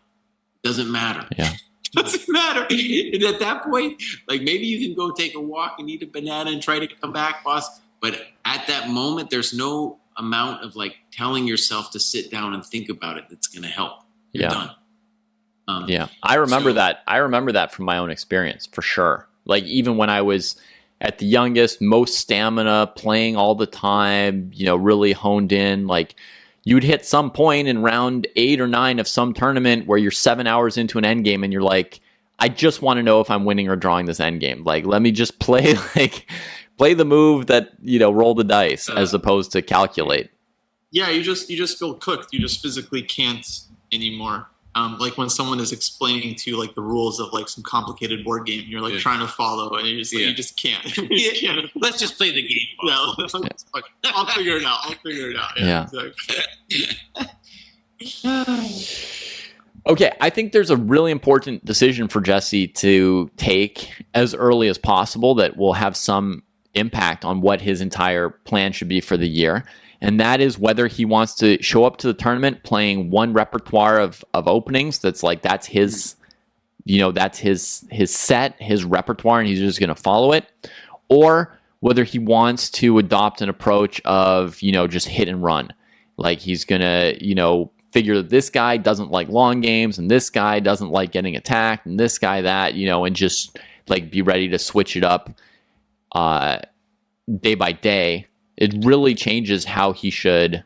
[0.64, 1.28] Doesn't matter.
[1.38, 1.54] Yeah.
[1.94, 2.66] Doesn't matter.
[2.70, 6.08] And at that point, like maybe you can go take a walk and eat a
[6.08, 7.82] banana and try to come back, boss.
[8.04, 12.64] But at that moment, there's no amount of like telling yourself to sit down and
[12.64, 14.02] think about it that's going to help.
[14.34, 14.50] You're Yeah.
[14.50, 14.72] done.
[15.70, 17.02] Um, Yeah, I remember So- that.
[17.08, 19.30] I remember that from my own experience for sure.
[19.46, 20.58] Like even when I was
[21.00, 25.88] at the youngest, most stamina, playing all the time, you know, really honed in.
[25.88, 26.16] Like
[26.66, 30.46] you'd hit some point in round eight or nine of some tournament where you're seven
[30.46, 32.02] hours into an end game and you're like,
[32.40, 34.64] I just want to know if I'm winning or drawing this end game.
[34.66, 36.30] Like let me just play like
[36.78, 40.30] play the move that you know roll the dice Uh, as opposed to calculate.
[40.92, 42.34] yeah, you just you just feel cooked.
[42.34, 43.46] You just physically can't
[43.92, 44.48] anymore.
[44.76, 48.24] Um, like when someone is explaining to you like the rules of like some complicated
[48.26, 49.00] board game, you're like Yeah.
[49.00, 50.30] trying to follow, and you just like, Yeah.
[50.30, 50.98] you just can't.
[51.12, 51.70] you just can't.
[51.76, 52.68] Let's just play the game.
[52.84, 53.14] No,
[54.06, 54.80] I'll figure it out.
[54.84, 55.52] I'll figure it out.
[55.60, 55.84] Yeah.
[55.84, 56.88] exactly.
[59.86, 64.78] Okay, I think there's a really important decision for Jesse to take as early as
[64.78, 66.42] possible that will have some
[66.76, 69.64] impact on what his entire plan should be for the year.
[70.02, 74.00] And that is whether he wants to show up to the tournament playing one repertoire
[74.00, 76.16] of, of openings that's like that's his
[76.86, 80.52] you know, that's his his set, his repertoire, and he's just gonna follow it.
[81.10, 85.72] Or whether he wants to adopt an approach of, you know, just hit and run.
[86.18, 90.30] Like he's gonna, you know, figure that this guy doesn't like long games and this
[90.30, 93.58] guy doesn't like getting attacked and this guy that, you know, and just
[93.88, 95.30] like be ready to switch it up
[96.14, 96.60] uh
[97.40, 98.28] day by day.
[98.58, 100.64] It really changes how he should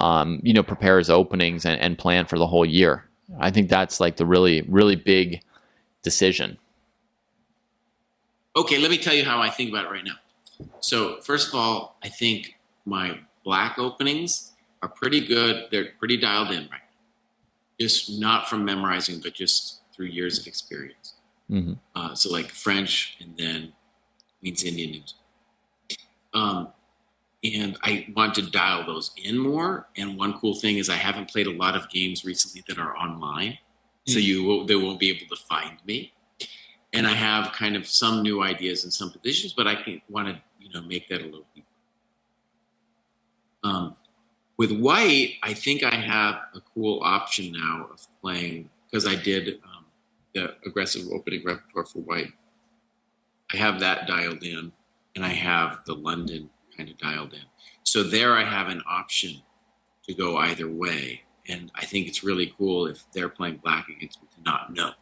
[0.00, 3.08] um, you know, prepare his openings and, and plan for the whole year.
[3.38, 5.40] I think that's like the really, really big
[6.02, 6.58] decision.
[8.56, 10.16] Okay, let me tell you how I think about it right now.
[10.80, 14.52] So, first of all, I think my black openings
[14.82, 15.66] are pretty good.
[15.70, 17.00] They're pretty dialed in right now.
[17.80, 21.14] Just not from memorizing, but just through years of experience.
[21.50, 21.78] Mhm.
[21.96, 23.72] Uh, so, like French and then
[24.44, 25.14] Queen's Indian news.
[26.34, 26.68] Um,
[27.42, 29.88] and I want to dial those in more.
[29.96, 32.96] And one cool thing is I haven't played a lot of games recently that are
[32.96, 33.58] online,
[34.06, 34.22] so Mm.
[34.22, 36.12] you will, they won't be able to find me
[36.94, 40.28] and I have kind of some new ideas and some positions, but I can want
[40.28, 41.66] to you know make that a little deeper.
[43.64, 43.96] Um,
[44.56, 49.60] with white, I think I have a cool option now of playing because I did
[49.64, 49.84] um,
[50.34, 52.32] the aggressive opening repertoire for white.
[53.52, 54.72] I have that dialed in,
[55.14, 57.42] and I have the London kind of dialed in.
[57.84, 59.42] So there, I have an option
[60.06, 64.20] to go either way, and I think it's really cool if they're playing black against
[64.22, 64.92] me to not know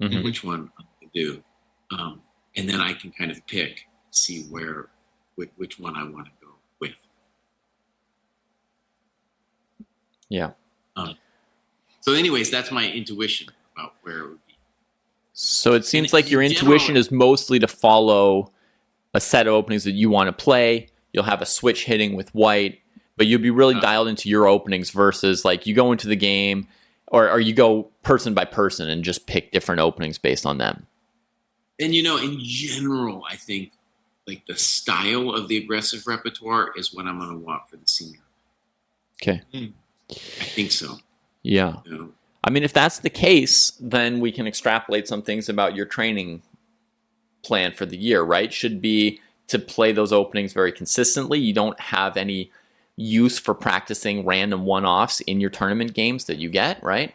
[0.00, 0.22] Mhm.
[0.24, 1.44] which one I'm going to do,
[1.90, 2.22] um,
[2.56, 4.90] and then I can kind of pick, see where,
[5.36, 6.96] which, which one I want to go with.
[10.28, 10.52] Yeah.
[12.00, 14.40] So, anyways, that's my intuition about where it would.
[15.38, 18.52] So it seems like your intuition is mostly to follow
[19.12, 20.88] a set of openings that you want to play.
[21.12, 22.80] You'll have a switch hitting with white,
[23.18, 26.68] but you'll be really dialed into your openings versus like you go into the game
[27.08, 30.86] or, or you go person by person and just pick different openings based on them.
[31.78, 33.72] And you know, in general, I think
[34.26, 37.86] like the style of the aggressive repertoire is what I'm going to want for the
[37.86, 38.20] senior.
[39.22, 39.42] Okay.
[39.52, 40.96] I think so.
[41.42, 41.80] Yeah.
[41.84, 42.12] You know?
[42.46, 46.42] I mean, if that's the case, then we can extrapolate some things about your training
[47.42, 48.52] plan for the year, right?
[48.52, 51.40] Should be to play those openings very consistently.
[51.40, 52.52] You don't have any
[52.94, 57.14] use for practicing random one offs in your tournament games that you get, right?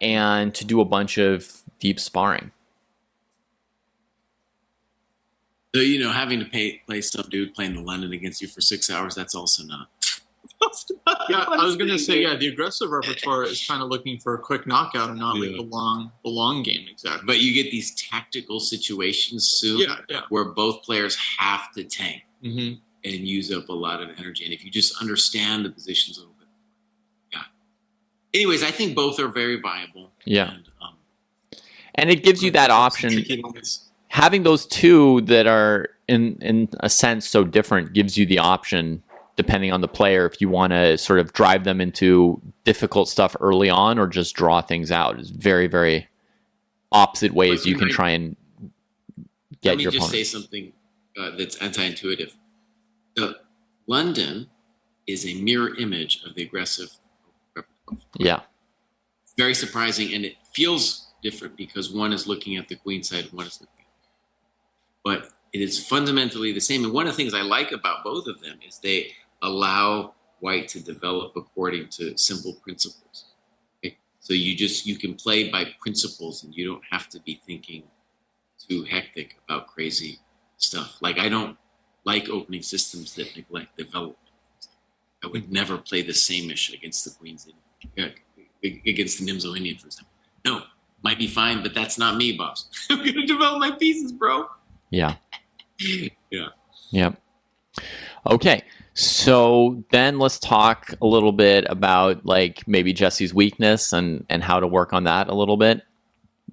[0.00, 2.50] And to do a bunch of deep sparring.
[5.74, 8.62] So you know, having to pay, play some dude playing the London against you for
[8.62, 9.88] six hours, that's also not.
[11.28, 12.36] Yeah, I was gonna say yeah.
[12.36, 15.56] The aggressive repertoire is kind of looking for a quick knockout and not like Yeah.
[15.58, 17.22] the long, the long game exactly.
[17.26, 20.20] But you get these tactical situations soon yeah, yeah.
[20.30, 22.22] where both players have to tank.
[22.42, 22.72] hmm
[23.04, 24.44] and use up a lot of energy.
[24.44, 26.46] And if you just understand the positions a little bit,
[27.32, 27.42] yeah.
[28.32, 30.12] Anyways, I think both are very viable.
[30.24, 30.52] Yeah.
[30.52, 30.94] And, um,
[31.96, 33.24] And it gives you that option.
[34.06, 39.02] Having those two that are in in a sense so different gives you the option
[39.36, 43.34] depending on the player if you want to sort of drive them into difficult stuff
[43.40, 45.18] early on or just draw things out.
[45.18, 46.08] It's very very
[46.92, 48.36] opposite ways But you can I- try and
[49.62, 49.70] get your.
[49.70, 50.72] let me your just say something
[51.18, 52.34] uh, that's anti-intuitive.
[53.16, 53.36] The
[53.86, 54.48] London
[55.06, 56.90] is a mirror image of the aggressive.
[58.18, 58.40] Yeah.
[59.36, 63.46] Very surprising, and it feels different because one is looking at the queen side, one
[63.46, 63.84] is looking.
[65.04, 66.84] But it is fundamentally the same.
[66.84, 69.12] And one of the things I like about both of them is they
[69.42, 73.26] allow white to develop according to simple principles.
[73.78, 73.96] Okay?
[74.20, 77.84] So you just you can play by principles, and you don't have to be thinking
[78.68, 80.18] too hectic about crazy
[80.56, 80.98] stuff.
[81.00, 81.56] Like I don't
[82.04, 84.18] like opening systems that neglect development.
[85.24, 88.08] I would never play the Sämisch against the queens in uh,
[88.64, 90.12] against the Nimzo Indian, for example.
[90.44, 90.62] No,
[91.02, 92.68] might be fine, but that's not me, boss.
[92.90, 94.48] I'm gonna develop my pieces, bro.
[94.90, 95.16] Yeah.
[96.30, 96.48] yeah.
[96.90, 97.20] Yep.
[98.26, 98.61] Okay.
[98.94, 104.60] So then let's talk a little bit about like maybe Jesse's weakness and and how
[104.60, 105.82] to work on that a little bit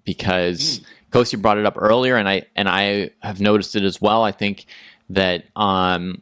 [0.06, 0.86] because mm.
[1.12, 4.24] Kosi brought it up earlier and I and I have noticed it as well.
[4.24, 4.66] I think
[5.10, 6.22] that um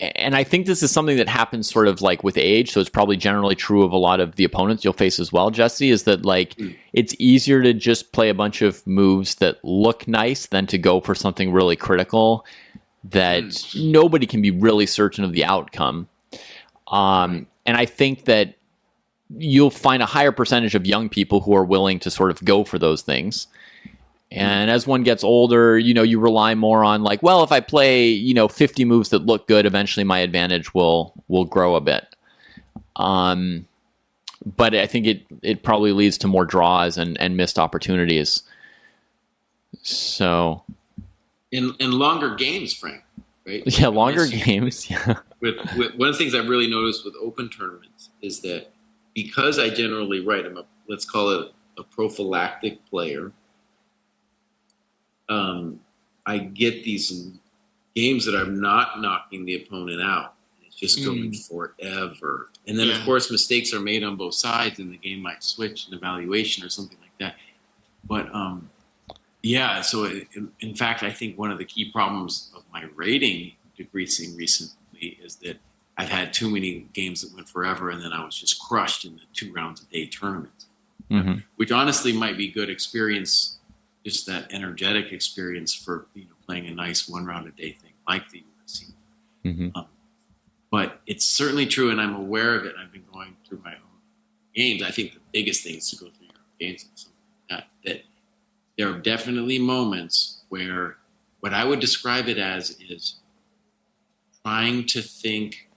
[0.00, 2.72] and I think this is something that happens sort of like with age.
[2.72, 5.50] So it's probably generally true of a lot of the opponents you'll face as well,
[5.50, 6.74] Jesse, is that like mm.
[6.94, 11.00] it's easier to just play a bunch of moves that look nice than to go
[11.00, 12.44] for something really critical
[13.04, 13.90] that mm.
[13.90, 16.08] nobody can be really certain of the outcome.
[16.88, 18.56] Um, and I think that
[19.36, 22.64] you'll find a higher percentage of young people who are willing to sort of go
[22.64, 23.46] for those things.
[24.32, 27.58] And as one gets older, you know, you rely more on like, well, if I
[27.58, 31.80] play, you know, 50 moves that look good, eventually my advantage will will grow a
[31.80, 32.14] bit.
[32.94, 33.66] Um,
[34.44, 38.44] but I think it it probably leads to more draws and and missed opportunities.
[39.82, 40.62] So,
[41.52, 43.02] in in longer games, Frank,
[43.46, 43.62] right?
[43.66, 44.90] Yeah, longer games.
[44.90, 45.14] Yeah.
[45.40, 48.72] With, with, one of the things I've really noticed with open tournaments is that
[49.14, 53.32] because I generally write, I'm a let's call it a prophylactic player
[55.30, 55.80] um,
[56.26, 57.30] I get these
[57.94, 60.34] games that I'm not knocking the opponent out.
[60.66, 61.06] It's just mm.
[61.06, 62.50] going forever.
[62.66, 62.98] And then, yeah.
[62.98, 66.64] of course, mistakes are made on both sides, and the game might switch an evaluation
[66.64, 67.36] or something like that.
[68.04, 68.68] But um,
[69.42, 73.52] yeah, so in, in fact, I think one of the key problems of my rating
[73.76, 75.58] decreasing recently is that
[75.96, 79.14] I've had too many games that went forever, and then I was just crushed in
[79.14, 80.66] the two rounds a day tournament,
[81.10, 81.38] mm-hmm.
[81.56, 83.58] which honestly might be good experience
[84.04, 87.92] just that energetic experience for you know playing a nice one round a day thing
[88.08, 88.92] like the UFC.
[89.44, 89.68] Mm-hmm.
[89.74, 89.86] Um,
[90.70, 92.74] but it's certainly true, and I'm aware of it.
[92.80, 93.98] I've been going through my own
[94.54, 94.82] games.
[94.82, 97.18] I think the biggest thing is to go through your own games and something
[97.50, 97.66] like that.
[97.84, 98.02] That
[98.80, 100.96] there are definitely moments where
[101.40, 103.16] what I would describe it as is
[104.42, 105.68] trying to think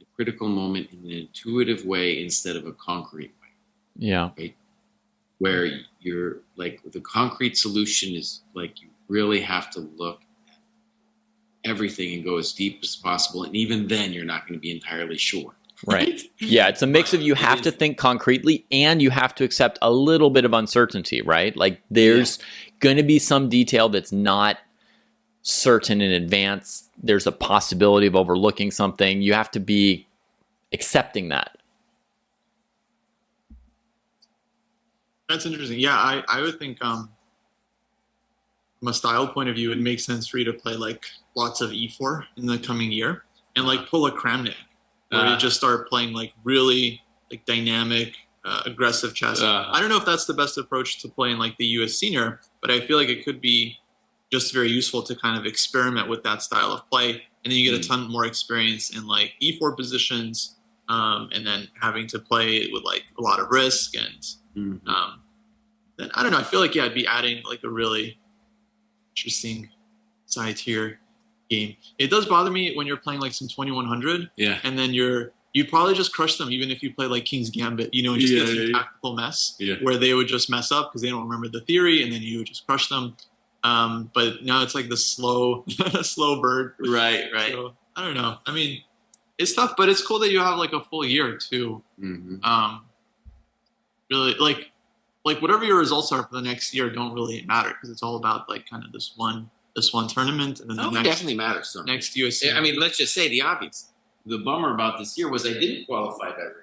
[0.00, 3.48] the critical moment in an intuitive way instead of a concrete way.
[3.96, 4.30] Yeah.
[4.36, 4.56] Right?
[5.38, 5.68] where
[6.00, 10.58] you're like the concrete solution is like you really have to look at
[11.64, 14.70] everything and go as deep as possible and even then you're not going to be
[14.70, 15.54] entirely sure
[15.86, 16.22] right.
[16.38, 19.78] Yeah it's a mix of you have to think concretely and you have to accept
[19.82, 21.56] a little bit of uncertainty right?
[21.56, 22.44] Like there's yeah.
[22.80, 24.58] going to be some detail that's not
[25.46, 26.90] certain in advance.
[27.00, 29.22] There's a possibility of overlooking something.
[29.22, 30.06] You have to be
[30.72, 31.56] accepting that.
[35.28, 35.78] That's interesting.
[35.78, 37.10] Yeah, I, I would think um,
[38.80, 41.04] from a style point of view, it makes sense for you to play like
[41.36, 43.24] lots of e4 in the coming year
[43.54, 44.54] and like pull a Kramnik
[45.10, 49.40] where uh, you just start playing like really like dynamic, uh, aggressive chess.
[49.40, 52.40] Uh, I don't know if that's the best approach to playing like the US senior,
[52.60, 53.78] but I feel like it could be
[54.32, 57.10] just very useful to kind of experiment with that style of play.
[57.10, 58.02] And then you get a hmm.
[58.02, 60.56] ton more experience in like e4 positions
[60.88, 64.24] um, and then having to play with like a lot of risk and
[64.56, 64.88] Mm-hmm.
[64.88, 65.20] Um,
[65.98, 66.38] then I don't know.
[66.38, 68.18] I feel like yeah, I'd be adding like a really
[69.10, 69.68] interesting
[70.26, 70.98] side tier
[71.48, 71.76] game.
[71.98, 74.30] It does bother me when you're playing like some 2100.
[74.36, 74.58] Yeah.
[74.64, 77.94] And then you're you'd probably just crush them even if you play like King's Gambit,
[77.94, 79.76] you know, and just yeah, get some yeah, tactical mess yeah.
[79.80, 82.38] where they would just mess up because they don't remember the theory, and then you
[82.38, 83.16] would just crush them.
[83.64, 85.64] Um, but now it's like the slow,
[86.02, 86.74] slow bird.
[86.78, 87.52] Right, right.
[87.52, 88.36] So, I don't know.
[88.44, 88.82] I mean,
[89.38, 91.82] it's tough, but it's cool that you have like a full year too.
[91.98, 92.44] Mm-hmm.
[92.44, 92.84] Um,
[94.10, 94.70] really like
[95.24, 98.16] like whatever your results are for the next year don't really matter because it's all
[98.16, 101.36] about like kind of this one this one tournament and then oh, the next, definitely
[101.36, 101.68] matters.
[101.68, 102.52] So next USC.
[102.52, 103.92] I mean, let's just say the obvious.
[104.24, 106.62] The bummer about this year was I didn't qualify that rating.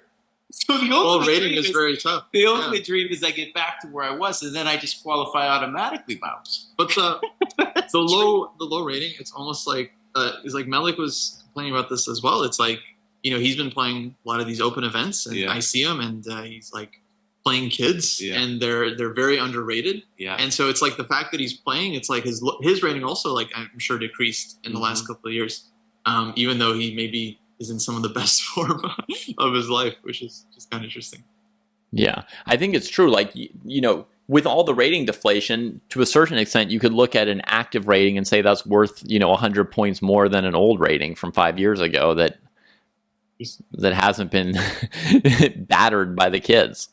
[0.52, 2.26] So the well, rating is, is, very tough.
[2.32, 2.84] The ultimate yeah.
[2.84, 6.16] dream is I get back to where I was, and then I just qualify automatically,
[6.16, 6.68] bounce.
[6.76, 7.20] But the
[7.92, 11.88] the low the low rating, it's almost like uh, is like Melik was complaining about
[11.88, 12.42] this as well.
[12.42, 12.78] It's like
[13.22, 15.50] you know he's been playing a lot of these open events, and yeah.
[15.50, 17.00] I see him, and uh, he's like
[17.44, 18.40] playing kids yeah.
[18.40, 21.94] and they're they're very underrated yeah and so it's like the fact that he's playing
[21.94, 24.84] it's like his his rating also like i'm sure decreased in the mm-hmm.
[24.84, 25.70] last couple of years
[26.06, 28.82] um, even though he maybe is in some of the best form
[29.38, 31.22] of his life which is just kind of interesting
[31.92, 36.00] yeah i think it's true like you, you know with all the rating deflation to
[36.00, 39.18] a certain extent you could look at an active rating and say that's worth you
[39.18, 42.38] know 100 points more than an old rating from five years ago that
[43.72, 44.54] that hasn't been
[45.68, 46.88] battered by the kids.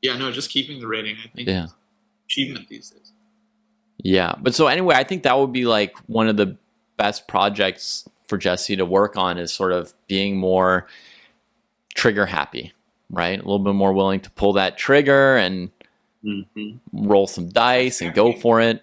[0.00, 1.48] Yeah, no, just keeping the rating, I think.
[1.48, 1.66] Yeah.
[2.26, 3.12] Achievement these days.
[3.98, 4.34] Yeah.
[4.40, 6.56] But so anyway, I think that would be like one of the
[6.96, 10.86] best projects for Jesse to work on is sort of being more
[11.94, 12.72] trigger happy,
[13.10, 13.34] right?
[13.38, 15.70] A little bit more willing to pull that trigger and
[16.24, 16.78] Mhm.
[16.92, 18.82] roll some dice and go for it.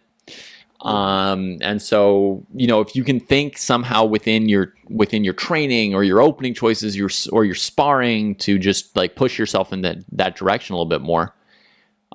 [0.82, 5.94] Um, and so, you know, if you can think somehow within your within your training
[5.94, 9.98] or your opening choices, your or your sparring to just like push yourself in that
[10.14, 11.36] that direction a little bit more,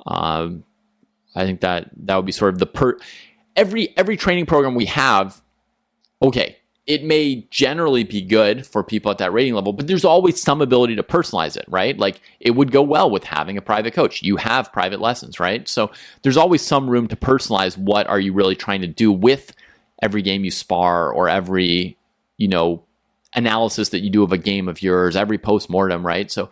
[0.07, 0.65] um,
[1.35, 2.99] I think that that would be sort of the per
[3.55, 5.43] every every training program we have.
[6.23, 6.57] Okay,
[6.87, 10.61] it may generally be good for people at that rating level, but there's always some
[10.61, 11.97] ability to personalize it, right?
[11.99, 14.23] Like it would go well with having a private coach.
[14.23, 15.67] You have private lessons, right?
[15.67, 15.91] So
[16.23, 19.55] there's always some room to personalize what are you really trying to do with
[20.03, 21.97] every game you spar or every,
[22.37, 22.85] you know,
[23.35, 26.31] analysis that you do of a game of yours, every post-mortem, right?
[26.31, 26.51] So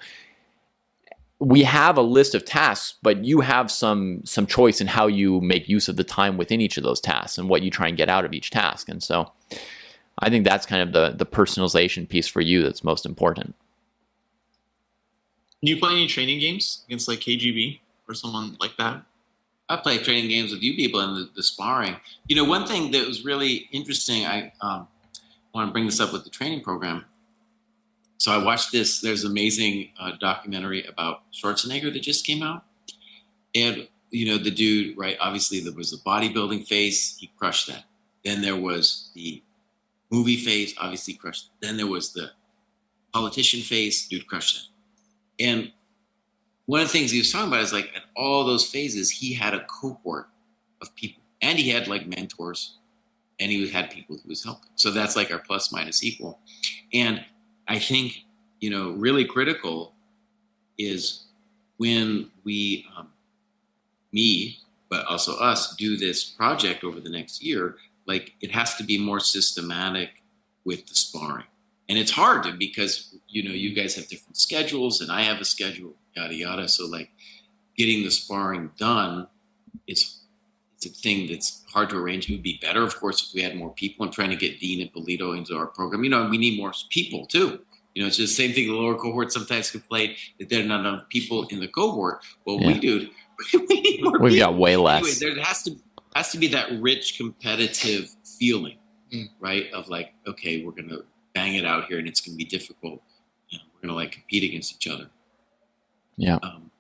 [1.38, 5.40] we have a list of tasks, but you have some some choice in how you
[5.40, 7.96] make use of the time within each of those tasks and what you try and
[7.96, 8.88] get out of each task.
[8.88, 9.30] And so
[10.22, 13.56] I think that's kind of the the personalization piece for you that's most important.
[15.62, 19.02] Do you play any training games against like KGB or someone like that?
[19.68, 21.96] I play training games with you people and the, the sparring.
[22.28, 24.86] You know, one thing that was really interesting, I um,
[25.54, 27.04] want to bring this up with the training program.
[28.18, 29.00] So I watched this.
[29.00, 32.64] There's an amazing uh, documentary about Schwarzenegger that just came out,
[33.54, 35.16] and you know the dude, right?
[35.20, 37.16] Obviously, there was the bodybuilding phase.
[37.18, 37.84] He crushed that.
[38.24, 39.42] Then there was the
[40.12, 40.74] movie phase.
[40.78, 41.50] Obviously, crushed.
[41.60, 42.30] Then there was the
[43.12, 44.06] politician phase.
[44.06, 44.68] Dude crushed
[45.38, 45.44] that.
[45.44, 45.72] And
[46.66, 49.32] one of the things he was talking about is like at all those phases, he
[49.32, 50.28] had a cohort
[50.80, 52.78] of people, and he had like mentors,
[53.40, 54.70] and he had people who was helping.
[54.76, 56.38] So that's like our plus minus equal.
[56.92, 57.24] And
[57.66, 58.24] I think
[58.60, 59.94] you know really critical
[60.78, 61.24] is
[61.76, 63.08] when we, um,
[64.12, 64.58] me,
[64.88, 67.76] but also us, do this project over the next year.
[68.06, 70.10] Like it has to be more systematic
[70.64, 71.46] with the sparring,
[71.88, 75.40] and it's hard to because you know you guys have different schedules, and I have
[75.40, 76.68] a schedule, yada yada.
[76.68, 77.10] So like
[77.76, 79.26] getting the sparring done,
[79.86, 80.18] it's
[80.76, 82.28] it's a thing that's hard to arrange.
[82.28, 84.58] It would be better, of course, if we had more people and trying to get
[84.58, 86.02] Dean Ippolito into our program.
[86.02, 87.60] You know, we need more people too.
[87.94, 88.66] You know, it's just the same thing.
[88.68, 92.24] The lower cohort sometimes complain that there are not enough people in the cohort.
[92.46, 92.66] Well, Yeah.
[92.68, 93.08] we do.
[93.68, 94.50] we need more We've people.
[94.52, 95.22] got way less.
[95.22, 95.76] Anyway, there has to
[96.14, 98.76] has to be that rich competitive feeling,
[99.12, 99.28] Mm.
[99.40, 99.70] right?
[99.72, 100.98] Of like, okay, we're gonna
[101.34, 103.02] bang it out here, and it's gonna be difficult.
[103.48, 105.10] You know, we're gonna like compete against each other.
[106.16, 106.38] Yeah.
[106.42, 106.70] Um,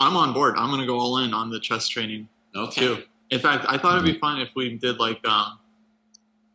[0.00, 0.54] I'm on board.
[0.56, 2.80] I'm gonna go all in on the chess training okay.
[2.80, 3.02] too.
[3.30, 4.12] In fact, I thought it'd Mm-hmm.
[4.12, 5.58] be fun if we did like um,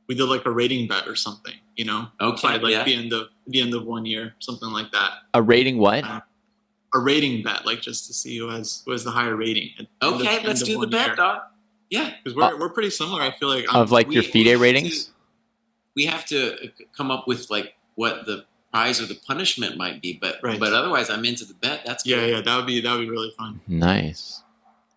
[0.07, 1.53] we did like a rating bet or something.
[1.75, 2.47] You know, Okay.
[2.47, 2.83] by like yeah.
[2.85, 5.11] the end of the end of one year, something like that.
[5.33, 6.05] A rating what?
[6.95, 9.69] A rating bet, like just to see who has who has the higher rating.
[9.79, 11.15] at the of- Okay, let's do the bet, year.
[11.15, 11.41] dog.
[11.89, 12.13] Yeah.
[12.23, 13.21] Because we're, we're pretty similar.
[13.21, 15.11] I feel like I'm, Of like we- your we FIDE have ratings?
[15.95, 20.01] We have to uh, come up with like what the prize or the punishment might
[20.01, 20.59] be, but Right.
[20.59, 21.81] but otherwise, I'm into the bet.
[21.85, 22.41] That's yeah, yeah.
[22.41, 23.59] That would be that would be really fun.
[23.67, 24.41] Nice.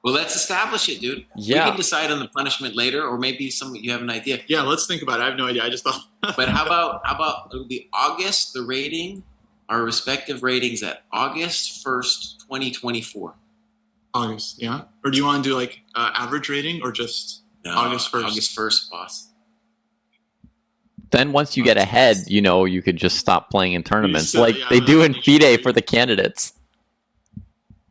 [0.03, 1.27] Well, let's establish it, dude.
[1.35, 1.65] Yeah.
[1.65, 4.41] We can decide on the punishment later, or maybe some you have an idea.
[4.47, 5.25] Yeah, let's think about it.
[5.25, 5.65] I have no idea.
[5.65, 6.01] I just thought.
[6.37, 9.23] But how about how about it'll be August the rating,
[9.69, 13.35] our respective ratings at August first, twenty twenty four.
[14.15, 14.61] August?
[14.63, 14.83] Yeah.
[15.05, 17.43] Or do you want to do like uh, average rating or just?
[17.67, 18.25] August 1st.
[18.25, 19.29] August first, boss.
[21.11, 24.43] Then once you get ahead, you know, you could just stop playing in tournaments still-
[24.43, 26.53] like yeah, they do in FIDE for the candidates.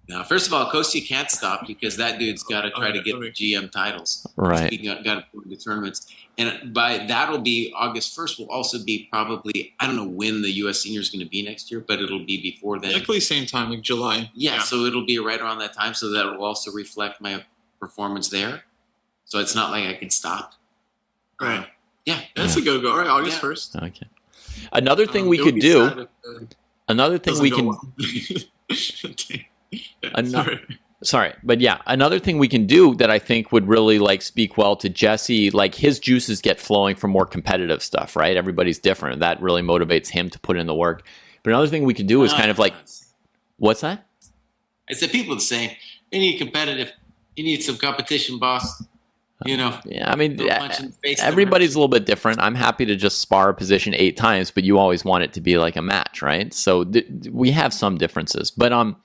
[0.08, 3.12] Now, first of all, Kostya can't stop because that dude's got to try to Okay,
[3.12, 3.32] get the.
[3.32, 4.28] GM titles.
[4.36, 4.68] Right.
[4.68, 6.06] Speaking of, got to put the tournaments,
[6.38, 8.38] and by that'll be August first.
[8.38, 10.82] Will also be probably I don't know when the U.S.
[10.82, 12.94] Senior is going to be next year, but it'll be before then.
[12.94, 14.30] Likely same time, like July.
[14.36, 17.44] Yeah, so it'll be right around that time, so that will also reflect my
[17.80, 18.64] performance there.
[19.26, 20.54] So it's not like I can stop.
[21.42, 21.66] Right.
[22.06, 22.20] Yeah.
[22.36, 22.92] That's a go go.
[22.92, 23.42] All right, August Yeah.
[23.42, 23.76] first.
[23.76, 24.08] Okay.
[24.72, 26.46] Another thing Um, we could do, if, uh,
[26.88, 27.82] another thing we can well.
[30.04, 30.60] yeah, Ano- sorry.
[31.04, 34.58] sorry but yeah another thing we can do that i think would really like speak
[34.58, 38.38] well to jesse like his juices get flowing for more competitive stuff right?
[38.38, 39.20] Everybody's different.
[39.20, 41.06] That really motivates him to put in the work.
[41.44, 42.74] But another thing we could do is kind of like
[43.58, 44.06] what's that?
[44.90, 45.72] I said people the same.
[46.12, 46.92] They need competitive.
[47.36, 48.84] You need some competition, boss.
[49.46, 52.40] You know, yeah i mean no punch in the face everybody's a little bit different.
[52.40, 55.42] I'm happy to just spar a position eight times but you always want it to
[55.42, 56.54] be like a match right?
[56.54, 58.50] So th- we have some differences.
[58.50, 58.96] But um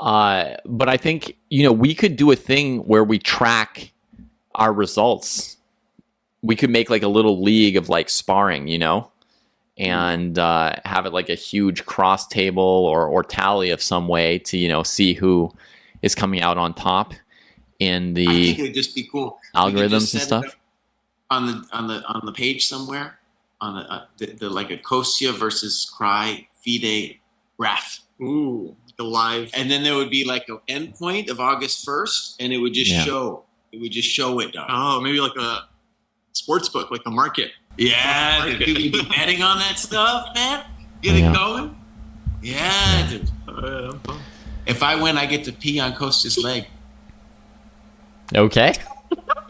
[0.00, 3.92] uh but i think you know we could do a thing where we track
[4.54, 5.56] our results
[6.42, 9.10] we could make like a little league of like sparring you know
[9.78, 14.38] and uh, have it like a huge cross table or, or tally of some way
[14.38, 15.50] to you know see who
[16.02, 17.14] is coming out on top
[17.78, 19.38] in I the think it would just be cool.
[19.56, 20.56] Algorithms just and stuff
[21.30, 23.18] on the on the on the page somewhere
[23.60, 27.18] on the, uh, the, the like a Kostya versus Kraai FIDE
[27.58, 28.00] graph.
[28.20, 29.50] Ooh, the live.
[29.54, 32.90] And then there would be like an endpoint of August first, and it would just
[32.90, 33.04] Yeah.
[33.04, 33.44] show.
[33.72, 34.52] It would just show it.
[34.52, 34.66] Dog.
[34.68, 35.60] Oh, maybe like a
[36.32, 37.50] sports book, like a market.
[37.78, 40.64] Yeah, dude, could we be betting on that stuff, man?
[41.00, 41.30] Get Yeah.
[41.30, 41.76] it going.
[42.42, 43.30] Yeah, dude.
[43.48, 43.94] Uh,
[44.66, 46.66] If I win, I get to pee on Kostya's leg.
[48.34, 48.74] Okay.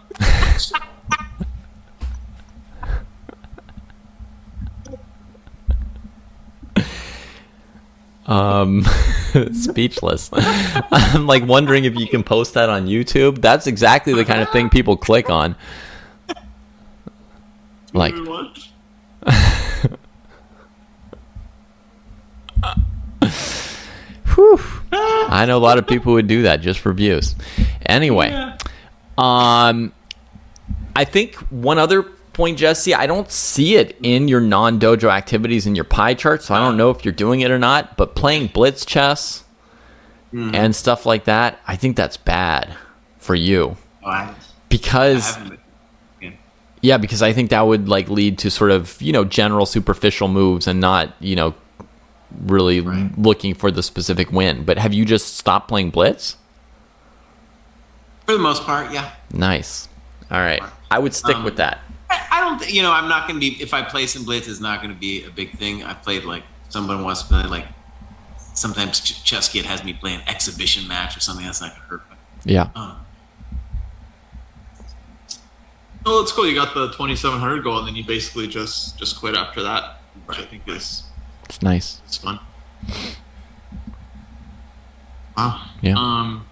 [8.26, 8.84] um
[9.52, 10.30] speechless.
[10.34, 13.40] I'm like wondering if you can post that on youtube.
[13.40, 15.56] That's exactly the kind of thing people click on.
[17.92, 18.14] Like
[24.34, 24.60] whew,
[24.92, 27.34] i know a lot of people would do that just for views.
[27.84, 28.30] Anyway
[29.20, 29.92] um,
[30.96, 35.66] I think one other point, Jesse, I don't see it in your non dojo activities
[35.66, 37.96] in your pie chart, so I don't know if you're doing it or not.
[37.96, 39.44] But playing blitz chess
[40.32, 42.74] and stuff like that, I think that's bad
[43.18, 44.34] for you Oh,
[44.68, 45.58] because haven't.
[46.80, 50.28] yeah, because I think that would like lead to sort of you know general superficial
[50.28, 51.54] moves and not you know
[52.46, 53.10] really Right.
[53.18, 54.64] looking for the specific win.
[54.64, 56.36] But have you just stopped playing blitz?
[58.26, 59.10] For the most part, yeah.
[59.32, 59.88] Nice.
[60.30, 60.62] All right,
[60.92, 61.80] I would stick Um, with that.
[62.10, 62.58] I, I don't.
[62.58, 63.62] Think, you know, I'm not going to be.
[63.62, 65.84] If I play some blitz, it's not going to be a big thing.
[65.84, 67.66] I played like someone wants to play like.
[68.54, 71.86] Sometimes Ch- ChessKid has me play an exhibition match or something that's not going to
[71.88, 72.02] hurt.
[72.08, 72.18] But,
[72.50, 72.68] Yeah.
[72.74, 72.96] uh,
[76.04, 76.48] Oh, it's cool.
[76.48, 80.38] You got the 2700 goal, and then you basically just just quit after that, which
[80.38, 81.04] I think is
[81.44, 82.00] It's nice.
[82.06, 82.40] It's fun.
[85.36, 85.62] Wow.
[85.82, 85.94] Yeah.
[85.96, 86.46] Um.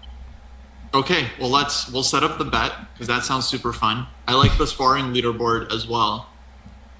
[0.93, 4.07] Okay, well let's we'll set up the bet because that sounds super fun.
[4.29, 6.27] I like the sparring leaderboard as well.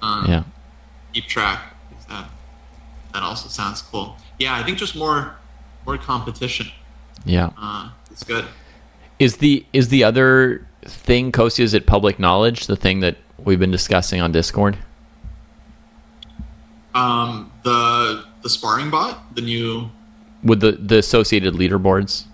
[0.02, 0.42] Um, Yeah.
[1.12, 1.76] Keep track.
[2.08, 2.28] That
[3.12, 4.16] that also sounds cool.
[4.40, 5.36] Yeah, I think just more
[5.86, 6.68] more competition.
[7.24, 7.50] Yeah.
[7.56, 8.46] Uh, it's good.
[9.20, 12.66] Is the is the other thing, Kosi, is it public knowledge?
[12.66, 14.76] The thing that we've been discussing on Discord?
[16.94, 19.90] Um, the the sparring bot, the new
[20.42, 22.24] With the, the associated leaderboards?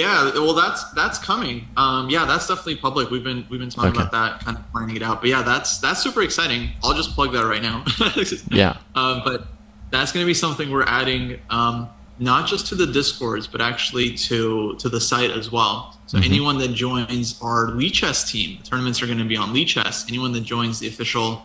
[0.00, 1.68] Yeah, well, that's that's coming.
[1.76, 3.10] Um, yeah, that's definitely public.
[3.10, 4.00] We've been we've been talking Okay.
[4.00, 5.20] about that, kind of planning it out.
[5.20, 6.70] But yeah, that's that's super exciting.
[6.82, 7.84] I'll just plug that right now.
[8.50, 8.76] Yeah.
[8.94, 9.46] Um, but
[9.90, 11.88] that's going to be something we're adding, um,
[12.20, 15.98] not just to the discords, but actually to to the site as well.
[16.06, 20.08] So anyone that joins our Lichess team, the tournaments are going to be on Lichess.
[20.08, 21.42] Anyone that joins the official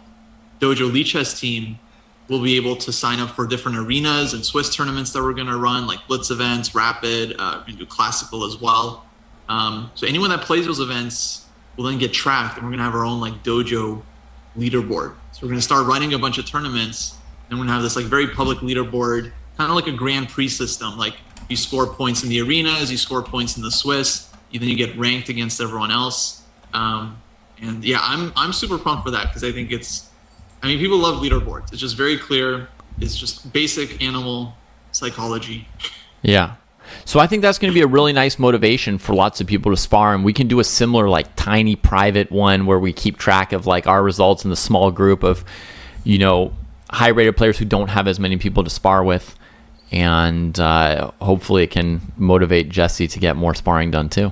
[0.60, 1.78] Dojo Lichess team
[2.28, 5.48] will be able to sign up for different arenas and Swiss tournaments that we're going
[5.48, 9.06] to run, like Blitz events, Rapid, uh, do Classical as well.
[9.48, 11.46] Um, so anyone that plays those events
[11.78, 14.02] will then get tracked, and we're going to have our own like dojo
[14.58, 15.16] leaderboard.
[15.34, 17.16] So we're going to start running a bunch of tournaments,
[17.50, 20.30] and we're going to have this like very public leaderboard, kind of like a Grand
[20.30, 20.98] Prix system.
[20.98, 21.16] Like
[21.50, 24.76] you score points in the arenas, you score points in the Swiss, and then you
[24.76, 26.42] get ranked against everyone else.
[26.74, 27.22] Um,
[27.62, 30.10] and yeah, I'm I'm super pumped for that because I think it's,
[30.64, 31.72] I mean, people love leaderboards.
[31.72, 32.70] It's just very clear.
[33.00, 34.54] It's just basic animal
[34.92, 35.68] psychology.
[36.22, 36.56] Yeah.
[37.04, 39.72] So I think that's going to be a really nice motivation for lots of people
[39.72, 43.18] to spar, and we can do a similar like tiny private one where we keep
[43.18, 45.44] track of like our results in the small group of,
[46.04, 46.54] you know,
[46.92, 49.36] high rated players who don't have as many people to spar with,
[49.92, 54.32] and uh, hopefully it can motivate Jesse to get more sparring done too.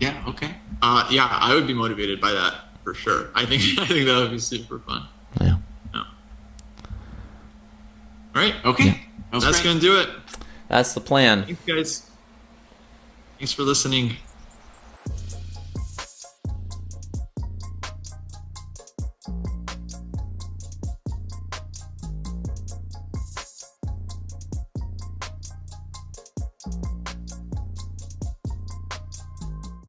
[0.00, 0.22] yeah.
[0.28, 0.54] Okay.
[0.82, 2.54] Uh, yeah, I would be motivated by that
[2.84, 3.28] for sure.
[3.34, 5.06] I think I think that would be super fun.
[5.40, 5.56] Yeah.
[8.34, 9.00] All right, Okay.
[9.30, 9.64] That that's great.
[9.64, 10.08] gonna do it.
[10.68, 11.44] That's the plan.
[11.44, 12.10] Thanks, guys.
[13.38, 14.16] Thanks for listening.